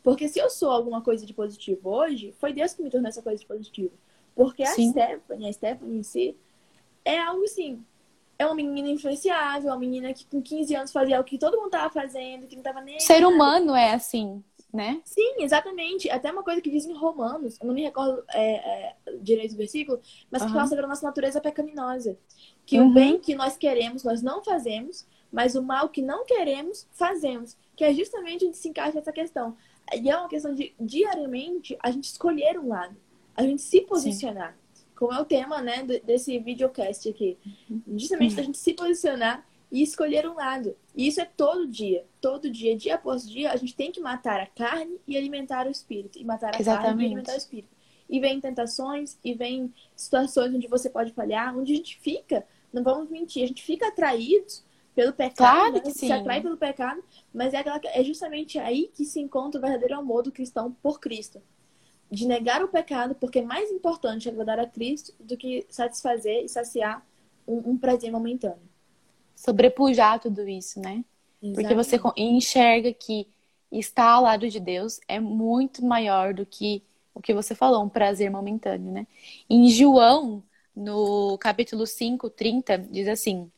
Porque 0.04 0.28
se 0.28 0.38
eu 0.38 0.50
sou 0.50 0.70
alguma 0.70 1.00
coisa 1.00 1.24
de 1.24 1.32
positivo 1.32 1.88
hoje, 1.88 2.34
foi 2.38 2.52
Deus 2.52 2.74
que 2.74 2.82
me 2.82 2.90
tornou 2.90 3.08
essa 3.08 3.22
coisa 3.22 3.40
de 3.40 3.46
positivo. 3.46 3.92
Porque 4.34 4.66
Sim. 4.66 4.88
a 4.88 4.92
Stephanie, 4.92 5.48
a 5.48 5.52
Stephanie 5.52 5.98
em 5.98 6.02
si, 6.02 6.36
é 7.04 7.18
algo 7.18 7.44
assim. 7.44 7.84
É 8.36 8.44
uma 8.44 8.54
menina 8.54 8.88
influenciável, 8.88 9.70
uma 9.70 9.78
menina 9.78 10.12
que 10.12 10.26
com 10.26 10.42
15 10.42 10.74
anos 10.74 10.92
fazia 10.92 11.20
o 11.20 11.24
que 11.24 11.38
todo 11.38 11.56
mundo 11.56 11.70
tava 11.70 11.92
fazendo, 11.92 12.46
que 12.46 12.56
não 12.56 12.62
tava 12.62 12.80
nem. 12.80 12.98
Ser 12.98 13.24
humano 13.24 13.76
é 13.76 13.94
assim, 13.94 14.42
né? 14.72 15.00
Sim, 15.04 15.36
exatamente. 15.38 16.10
Até 16.10 16.32
uma 16.32 16.42
coisa 16.42 16.60
que 16.60 16.70
diz 16.70 16.84
em 16.84 16.94
Romanos, 16.94 17.56
eu 17.60 17.66
não 17.66 17.74
me 17.74 17.82
recordo 17.82 18.24
é, 18.32 18.54
é, 18.54 18.96
direito 19.20 19.52
do 19.52 19.58
versículo, 19.58 20.00
mas 20.30 20.42
que 20.42 20.48
uhum. 20.48 20.54
fala 20.54 20.66
sobre 20.66 20.84
a 20.84 20.88
nossa 20.88 21.06
natureza 21.06 21.40
pecaminosa. 21.40 22.18
Que 22.66 22.80
uhum. 22.80 22.90
o 22.90 22.92
bem 22.92 23.20
que 23.20 23.36
nós 23.36 23.56
queremos, 23.56 24.02
nós 24.02 24.20
não 24.20 24.42
fazemos, 24.42 25.06
mas 25.30 25.54
o 25.54 25.62
mal 25.62 25.88
que 25.88 26.02
não 26.02 26.24
queremos, 26.24 26.88
fazemos. 26.90 27.56
Que 27.76 27.84
é 27.84 27.94
justamente 27.94 28.44
gente 28.46 28.56
se 28.56 28.68
encaixa 28.68 28.98
nessa 28.98 29.12
questão. 29.12 29.56
E 29.94 30.10
é 30.10 30.16
uma 30.16 30.28
questão 30.28 30.52
de, 30.54 30.74
diariamente, 30.80 31.76
a 31.80 31.92
gente 31.92 32.04
escolher 32.04 32.58
um 32.58 32.68
lado 32.68 32.96
a 33.36 33.42
gente 33.42 33.62
se 33.62 33.80
posicionar. 33.82 34.56
Sim. 34.72 34.84
Como 34.94 35.12
é 35.12 35.20
o 35.20 35.24
tema, 35.24 35.60
né, 35.60 35.82
desse 36.04 36.38
videocast 36.38 37.08
aqui. 37.08 37.36
Uhum. 37.68 37.98
Justamente 37.98 38.34
uhum. 38.34 38.40
a 38.40 38.42
gente 38.44 38.58
se 38.58 38.74
posicionar 38.74 39.46
e 39.70 39.82
escolher 39.82 40.28
um 40.28 40.34
lado. 40.34 40.76
E 40.94 41.08
isso 41.08 41.20
é 41.20 41.24
todo 41.24 41.66
dia. 41.66 42.06
Todo 42.20 42.48
dia, 42.48 42.76
dia 42.76 42.94
após 42.94 43.28
dia, 43.28 43.50
a 43.50 43.56
gente 43.56 43.74
tem 43.74 43.90
que 43.90 44.00
matar 44.00 44.40
a 44.40 44.46
carne 44.46 45.00
e 45.06 45.16
alimentar 45.16 45.66
o 45.66 45.70
espírito. 45.70 46.18
E 46.18 46.24
matar 46.24 46.54
a 46.54 46.60
Exatamente. 46.60 46.86
carne 46.86 47.02
e 47.02 47.06
alimentar 47.06 47.34
o 47.34 47.36
espírito. 47.36 47.74
E 48.08 48.20
vem 48.20 48.40
tentações, 48.40 49.18
e 49.24 49.34
vem 49.34 49.74
situações 49.96 50.54
onde 50.54 50.68
você 50.68 50.88
pode 50.88 51.12
falhar, 51.12 51.56
onde 51.56 51.72
a 51.72 51.76
gente 51.76 51.98
fica, 51.98 52.46
não 52.72 52.82
vamos 52.82 53.10
mentir, 53.10 53.42
a 53.42 53.46
gente 53.46 53.62
fica 53.62 53.88
atraídos 53.88 54.62
pelo 54.94 55.12
pecado, 55.12 55.56
claro 55.56 55.72
né? 55.72 55.80
que 55.80 55.90
se 55.90 56.12
atrai 56.12 56.40
pelo 56.40 56.56
pecado, 56.56 57.02
mas 57.32 57.52
é, 57.52 57.58
aquela, 57.58 57.80
é 57.86 58.04
justamente 58.04 58.58
aí 58.58 58.90
que 58.94 59.04
se 59.04 59.18
encontra 59.18 59.58
o 59.58 59.62
verdadeiro 59.62 59.96
amor 59.96 60.22
do 60.22 60.30
cristão 60.30 60.70
por 60.82 61.00
Cristo 61.00 61.42
de 62.10 62.26
negar 62.26 62.62
o 62.62 62.68
pecado, 62.68 63.14
porque 63.14 63.40
é 63.40 63.42
mais 63.42 63.70
importante 63.70 64.28
agradar 64.28 64.58
a 64.58 64.66
Cristo 64.66 65.12
do 65.18 65.36
que 65.36 65.66
satisfazer 65.68 66.44
e 66.44 66.48
saciar 66.48 67.04
um, 67.46 67.72
um 67.72 67.78
prazer 67.78 68.10
momentâneo. 68.10 68.68
Sobrepujar 69.34 70.20
tudo 70.20 70.48
isso, 70.48 70.80
né? 70.80 71.04
Exatamente. 71.42 71.54
Porque 71.54 71.74
você 71.74 72.00
enxerga 72.16 72.92
que 72.92 73.28
estar 73.70 74.10
ao 74.10 74.22
lado 74.22 74.48
de 74.48 74.60
Deus 74.60 75.00
é 75.08 75.18
muito 75.18 75.84
maior 75.84 76.32
do 76.32 76.46
que 76.46 76.82
o 77.12 77.20
que 77.20 77.32
você 77.32 77.54
falou, 77.54 77.82
um 77.82 77.88
prazer 77.88 78.30
momentâneo, 78.30 78.90
né? 78.90 79.06
Em 79.48 79.68
João, 79.68 80.42
no 80.74 81.38
capítulo 81.38 81.86
5, 81.86 82.28
30, 82.30 82.78
diz 82.78 83.06
assim: 83.06 83.50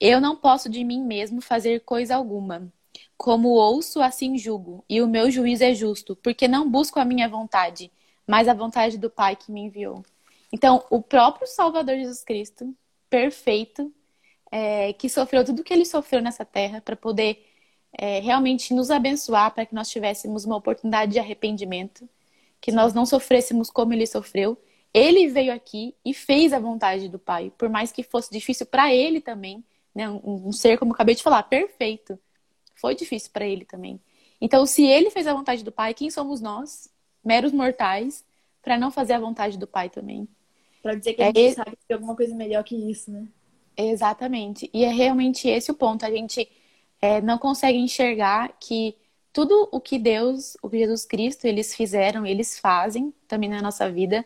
Eu 0.00 0.20
não 0.20 0.36
posso 0.36 0.68
de 0.68 0.82
mim 0.82 1.04
mesmo 1.04 1.40
fazer 1.40 1.80
coisa 1.80 2.16
alguma. 2.16 2.72
Como 3.16 3.48
ouço, 3.48 4.00
assim 4.00 4.38
julgo, 4.38 4.84
e 4.88 5.00
o 5.02 5.08
meu 5.08 5.30
juízo 5.30 5.64
é 5.64 5.74
justo, 5.74 6.16
porque 6.16 6.46
não 6.48 6.70
busco 6.70 6.98
a 6.98 7.04
minha 7.04 7.28
vontade, 7.28 7.90
mas 8.26 8.48
a 8.48 8.54
vontade 8.54 8.98
do 8.98 9.10
Pai 9.10 9.36
que 9.36 9.50
me 9.50 9.62
enviou. 9.62 10.04
Então, 10.52 10.84
o 10.90 11.02
próprio 11.02 11.46
Salvador 11.46 11.96
Jesus 11.96 12.22
Cristo, 12.24 12.74
perfeito, 13.10 13.92
é, 14.50 14.92
que 14.92 15.08
sofreu 15.08 15.44
tudo 15.44 15.60
o 15.60 15.64
que 15.64 15.72
ele 15.72 15.84
sofreu 15.84 16.22
nessa 16.22 16.44
terra 16.44 16.80
para 16.80 16.96
poder 16.96 17.44
é, 17.92 18.20
realmente 18.20 18.74
nos 18.74 18.90
abençoar, 18.90 19.52
para 19.52 19.66
que 19.66 19.74
nós 19.74 19.88
tivéssemos 19.88 20.44
uma 20.44 20.56
oportunidade 20.56 21.12
de 21.12 21.18
arrependimento, 21.18 22.08
que 22.60 22.72
nós 22.72 22.92
não 22.92 23.06
sofrêssemos 23.06 23.70
como 23.70 23.92
ele 23.92 24.06
sofreu. 24.06 24.58
Ele 24.92 25.28
veio 25.28 25.52
aqui 25.52 25.94
e 26.04 26.14
fez 26.14 26.52
a 26.52 26.58
vontade 26.58 27.08
do 27.08 27.18
Pai, 27.18 27.52
por 27.56 27.68
mais 27.68 27.92
que 27.92 28.02
fosse 28.02 28.30
difícil 28.30 28.66
para 28.66 28.92
ele 28.92 29.20
também, 29.20 29.64
né? 29.94 30.08
Um, 30.08 30.48
um, 30.48 30.52
ser, 30.52 30.78
como 30.78 30.92
eu 30.92 30.94
acabei 30.94 31.14
de 31.14 31.22
falar, 31.22 31.42
perfeito. 31.42 32.18
Foi 32.80 32.94
difícil 32.94 33.30
para 33.32 33.46
ele 33.46 33.64
também. 33.64 34.00
Então, 34.40 34.64
se 34.66 34.84
ele 34.84 35.10
fez 35.10 35.26
a 35.26 35.34
vontade 35.34 35.64
do 35.64 35.72
Pai, 35.72 35.94
quem 35.94 36.10
somos 36.10 36.40
nós, 36.40 36.88
meros 37.24 37.52
mortais, 37.52 38.24
para 38.62 38.78
não 38.78 38.90
fazer 38.90 39.14
a 39.14 39.20
vontade 39.20 39.58
do 39.58 39.66
Pai 39.66 39.90
também? 39.90 40.28
Para 40.82 40.94
dizer 40.94 41.14
que 41.14 41.22
a 41.22 41.26
é 41.26 41.32
gente 41.34 41.54
sabe 41.54 41.76
que 41.86 41.92
alguma 41.92 42.14
coisa 42.14 42.34
melhor 42.34 42.62
que 42.62 42.76
isso, 42.76 43.10
né? 43.10 43.26
Exatamente. 43.76 44.70
E 44.72 44.84
é 44.84 44.88
realmente 44.90 45.48
esse 45.48 45.70
o 45.70 45.74
ponto. 45.74 46.04
A 46.04 46.10
gente 46.10 46.48
é, 47.00 47.20
não 47.20 47.38
consegue 47.38 47.78
enxergar 47.78 48.56
que 48.60 48.96
tudo 49.32 49.68
o 49.72 49.80
que 49.80 49.98
Deus, 49.98 50.56
o 50.62 50.68
que 50.68 50.78
Jesus 50.78 51.04
Cristo, 51.04 51.44
eles 51.44 51.74
fizeram, 51.74 52.24
eles 52.26 52.58
fazem 52.58 53.12
também 53.26 53.48
na 53.48 53.60
nossa 53.60 53.90
vida, 53.90 54.24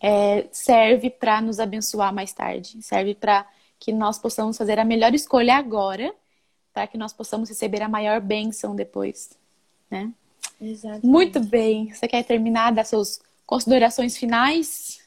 é, 0.00 0.46
serve 0.52 1.10
para 1.10 1.40
nos 1.40 1.58
abençoar 1.58 2.14
mais 2.14 2.32
tarde. 2.32 2.82
Serve 2.82 3.14
para 3.14 3.46
que 3.78 3.92
nós 3.92 4.18
possamos 4.18 4.56
fazer 4.56 4.78
a 4.78 4.84
melhor 4.84 5.14
escolha 5.14 5.56
agora 5.56 6.14
para 6.78 6.86
que 6.86 6.96
nós 6.96 7.12
possamos 7.12 7.48
receber 7.48 7.82
a 7.82 7.88
maior 7.88 8.20
bênção 8.20 8.76
depois, 8.76 9.36
né? 9.90 10.12
Exatamente. 10.60 11.06
Muito 11.06 11.40
bem. 11.40 11.92
Você 11.92 12.06
quer 12.06 12.22
terminar 12.22 12.72
das 12.72 12.86
suas 12.86 13.20
considerações 13.44 14.16
finais? 14.16 15.00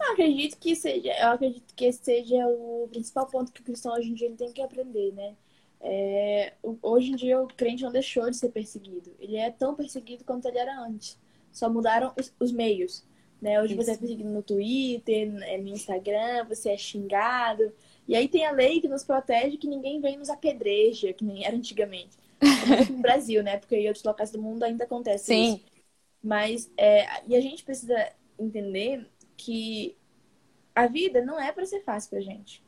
Eu 0.00 0.12
acredito 0.12 0.58
que 0.58 0.74
seja, 0.74 1.12
eu 1.20 1.28
acredito 1.28 1.72
que 1.72 1.84
esse 1.84 2.04
seja 2.04 2.44
o 2.48 2.88
principal 2.90 3.28
ponto 3.28 3.52
que 3.52 3.60
o 3.60 3.64
cristão 3.64 3.94
hoje 3.94 4.10
em 4.10 4.14
dia 4.14 4.26
ele 4.26 4.36
tem 4.36 4.52
que 4.52 4.60
aprender, 4.60 5.12
né? 5.12 5.36
É, 5.80 6.54
hoje 6.82 7.12
em 7.12 7.14
dia 7.16 7.40
o 7.40 7.46
crente 7.46 7.84
não 7.84 7.92
deixou 7.92 8.28
de 8.28 8.36
ser 8.36 8.48
perseguido. 8.48 9.14
Ele 9.20 9.36
é 9.36 9.52
tão 9.52 9.76
perseguido 9.76 10.24
quanto 10.24 10.48
ele 10.48 10.58
era 10.58 10.80
antes. 10.80 11.16
Só 11.52 11.70
mudaram 11.70 12.12
os, 12.18 12.34
os 12.40 12.50
meios. 12.50 13.04
Né? 13.40 13.62
Hoje 13.62 13.74
Isso. 13.74 13.84
você 13.84 13.92
é 13.92 13.96
perseguido 13.96 14.28
no 14.28 14.42
Twitter, 14.42 15.30
no 15.30 15.68
Instagram, 15.68 16.44
você 16.48 16.70
é 16.70 16.76
xingado, 16.76 17.72
e 18.06 18.14
aí 18.14 18.28
tem 18.28 18.44
a 18.44 18.52
lei 18.52 18.80
que 18.80 18.88
nos 18.88 19.04
protege 19.04 19.56
que 19.56 19.66
ninguém 19.66 20.00
vem 20.00 20.16
nos 20.16 20.30
apedreja, 20.30 21.12
que 21.12 21.24
nem 21.24 21.44
era 21.44 21.56
antigamente. 21.56 22.16
no 22.90 22.98
Brasil, 22.98 23.42
né? 23.42 23.56
Porque 23.56 23.76
em 23.76 23.86
outros 23.86 24.04
locais 24.04 24.30
do 24.30 24.40
mundo 24.40 24.62
ainda 24.62 24.84
acontece 24.84 25.26
Sim. 25.26 25.54
isso. 25.54 25.64
Mas, 26.22 26.70
é, 26.76 27.06
e 27.26 27.34
a 27.34 27.40
gente 27.40 27.64
precisa 27.64 28.12
entender 28.38 29.08
que 29.36 29.96
a 30.74 30.86
vida 30.86 31.24
não 31.24 31.40
é 31.40 31.52
para 31.52 31.64
ser 31.64 31.82
fácil 31.82 32.10
pra 32.10 32.20
gente. 32.20 32.62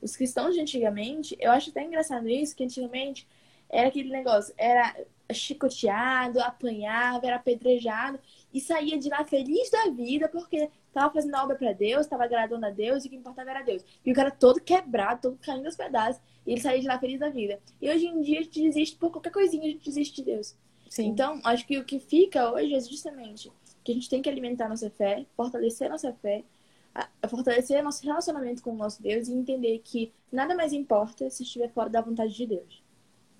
Os 0.00 0.16
cristãos 0.16 0.54
de 0.54 0.60
antigamente, 0.60 1.36
eu 1.40 1.50
acho 1.50 1.70
até 1.70 1.84
engraçado 1.84 2.28
isso, 2.28 2.56
que 2.56 2.64
antigamente 2.64 3.26
era 3.68 3.88
aquele 3.88 4.10
negócio, 4.10 4.54
era 4.58 4.94
chicoteado, 5.32 6.40
apanhava, 6.40 7.26
era 7.26 7.36
apedrejado 7.36 8.18
e 8.52 8.60
saía 8.60 8.98
de 8.98 9.08
lá 9.08 9.24
feliz 9.24 9.70
da 9.70 9.88
vida 9.88 10.28
porque 10.28 10.68
estava 10.94 11.12
fazendo 11.12 11.34
a 11.34 11.42
obra 11.42 11.56
para 11.56 11.72
Deus, 11.72 12.02
estava 12.02 12.24
agradando 12.24 12.64
a 12.64 12.70
Deus 12.70 13.04
e 13.04 13.08
o 13.08 13.10
que 13.10 13.16
importava 13.16 13.50
era 13.50 13.62
Deus. 13.62 13.84
E 14.04 14.12
o 14.12 14.14
cara 14.14 14.30
todo 14.30 14.60
quebrado, 14.60 15.22
todo 15.22 15.38
caindo 15.42 15.66
aos 15.66 15.76
pedaços 15.76 16.22
e 16.46 16.52
ele 16.52 16.60
saía 16.60 16.80
de 16.80 16.86
lá 16.86 16.98
feliz 16.98 17.18
da 17.18 17.28
vida. 17.28 17.58
E 17.82 17.90
hoje 17.90 18.06
em 18.06 18.20
dia 18.22 18.40
a 18.40 18.42
gente 18.42 18.62
desiste 18.62 18.96
por 18.96 19.10
qualquer 19.10 19.30
coisinha, 19.30 19.64
a 19.64 19.68
gente 19.68 19.84
desiste 19.84 20.16
de 20.16 20.22
Deus. 20.22 20.54
Sim. 20.88 21.08
Então, 21.08 21.40
acho 21.42 21.66
que 21.66 21.76
o 21.78 21.84
que 21.84 21.98
fica 21.98 22.52
hoje 22.52 22.74
é 22.74 22.80
justamente 22.80 23.50
que 23.82 23.92
a 23.92 23.94
gente 23.94 24.08
tem 24.08 24.22
que 24.22 24.28
alimentar 24.30 24.68
nossa 24.68 24.88
fé, 24.88 25.26
fortalecer 25.36 25.90
nossa 25.90 26.12
fé, 26.14 26.42
fortalecer 27.28 27.82
nosso 27.82 28.02
relacionamento 28.04 28.62
com 28.62 28.70
o 28.70 28.76
nosso 28.76 29.02
Deus 29.02 29.28
e 29.28 29.32
entender 29.32 29.80
que 29.84 30.12
nada 30.30 30.54
mais 30.54 30.72
importa 30.72 31.28
se 31.28 31.42
estiver 31.42 31.68
fora 31.70 31.90
da 31.90 32.00
vontade 32.00 32.32
de 32.32 32.46
Deus. 32.46 32.82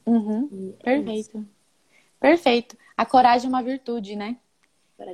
Uhum. 0.05 0.75
É 0.81 0.97
Perfeito. 0.97 1.47
Perfeito. 2.21 2.77
A 2.97 3.07
coragem 3.07 3.47
é 3.47 3.49
uma 3.49 3.63
virtude, 3.63 4.17
né? 4.17 4.37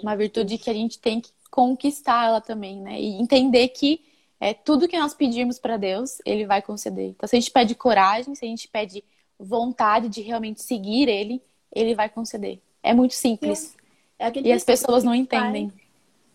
Uma 0.02 0.16
virtude 0.16 0.58
que 0.58 0.70
a 0.70 0.74
gente 0.74 0.98
tem 0.98 1.20
que 1.20 1.30
conquistar 1.50 2.26
ela 2.26 2.40
também, 2.40 2.80
né? 2.80 3.00
E 3.00 3.20
entender 3.20 3.68
que 3.68 4.04
é, 4.40 4.54
tudo 4.54 4.88
que 4.88 4.98
nós 4.98 5.12
pedirmos 5.12 5.58
para 5.58 5.76
Deus, 5.76 6.18
Ele 6.24 6.46
vai 6.46 6.62
conceder. 6.62 7.10
Então, 7.10 7.28
se 7.28 7.36
a 7.36 7.40
gente 7.40 7.50
pede 7.50 7.74
coragem, 7.74 8.34
se 8.34 8.44
a 8.44 8.48
gente 8.48 8.68
pede 8.68 9.04
vontade 9.38 10.08
de 10.08 10.22
realmente 10.22 10.62
seguir 10.62 11.08
Ele, 11.08 11.42
Ele 11.70 11.94
vai 11.94 12.08
conceder. 12.08 12.60
É 12.82 12.94
muito 12.94 13.14
simples. 13.14 13.76
É 14.18 14.30
e 14.40 14.52
as 14.52 14.64
pessoas 14.64 15.04
não 15.04 15.14
entendem. 15.14 15.68
Pai, 15.68 15.80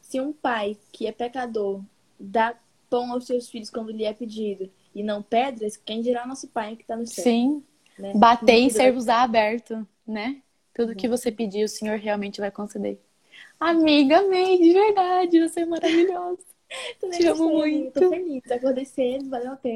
se 0.01 0.21
um 0.21 0.32
pai 0.34 0.78
que 0.91 1.08
é 1.08 1.12
pecador 1.12 1.82
dá 2.19 2.56
pão 2.89 3.12
aos 3.12 3.25
seus 3.25 3.49
filhos 3.49 3.69
quando 3.69 3.91
lhe 3.91 4.06
é 4.06 4.13
pedido 4.13 4.69
e 4.93 5.04
não 5.04 5.21
pedras, 5.21 5.75
quem 5.75 6.01
dirá 6.01 6.25
nosso 6.25 6.47
pai 6.47 6.75
que 6.75 6.84
está 6.84 6.95
no 6.95 7.06
céu? 7.06 7.23
Sim. 7.23 7.63
Né? 7.97 8.13
Bater 8.15 8.58
e 8.58 8.69
ser-vos 8.69 9.08
aberto, 9.08 9.88
né? 10.06 10.41
Tudo 10.73 10.89
uhum. 10.89 10.95
que 10.95 11.08
você 11.08 11.32
pedir, 11.32 11.63
o 11.63 11.69
Senhor 11.69 11.97
realmente 11.97 12.41
vai 12.41 12.51
conceder. 12.51 12.99
Amiga, 13.60 14.20
amei, 14.20 14.58
de 14.60 14.74
verdade, 14.74 15.39
você 15.41 15.62
é 15.62 15.65
maravilhosa. 15.65 16.39
Te 17.12 17.28
amo 17.28 17.50
muito. 17.50 17.91
Tô 17.94 18.10
feliz, 18.10 18.44
acordei 18.52 18.86
cedo, 18.86 19.30
valeu 19.30 19.54
a 19.54 19.56
pena. 19.58 19.63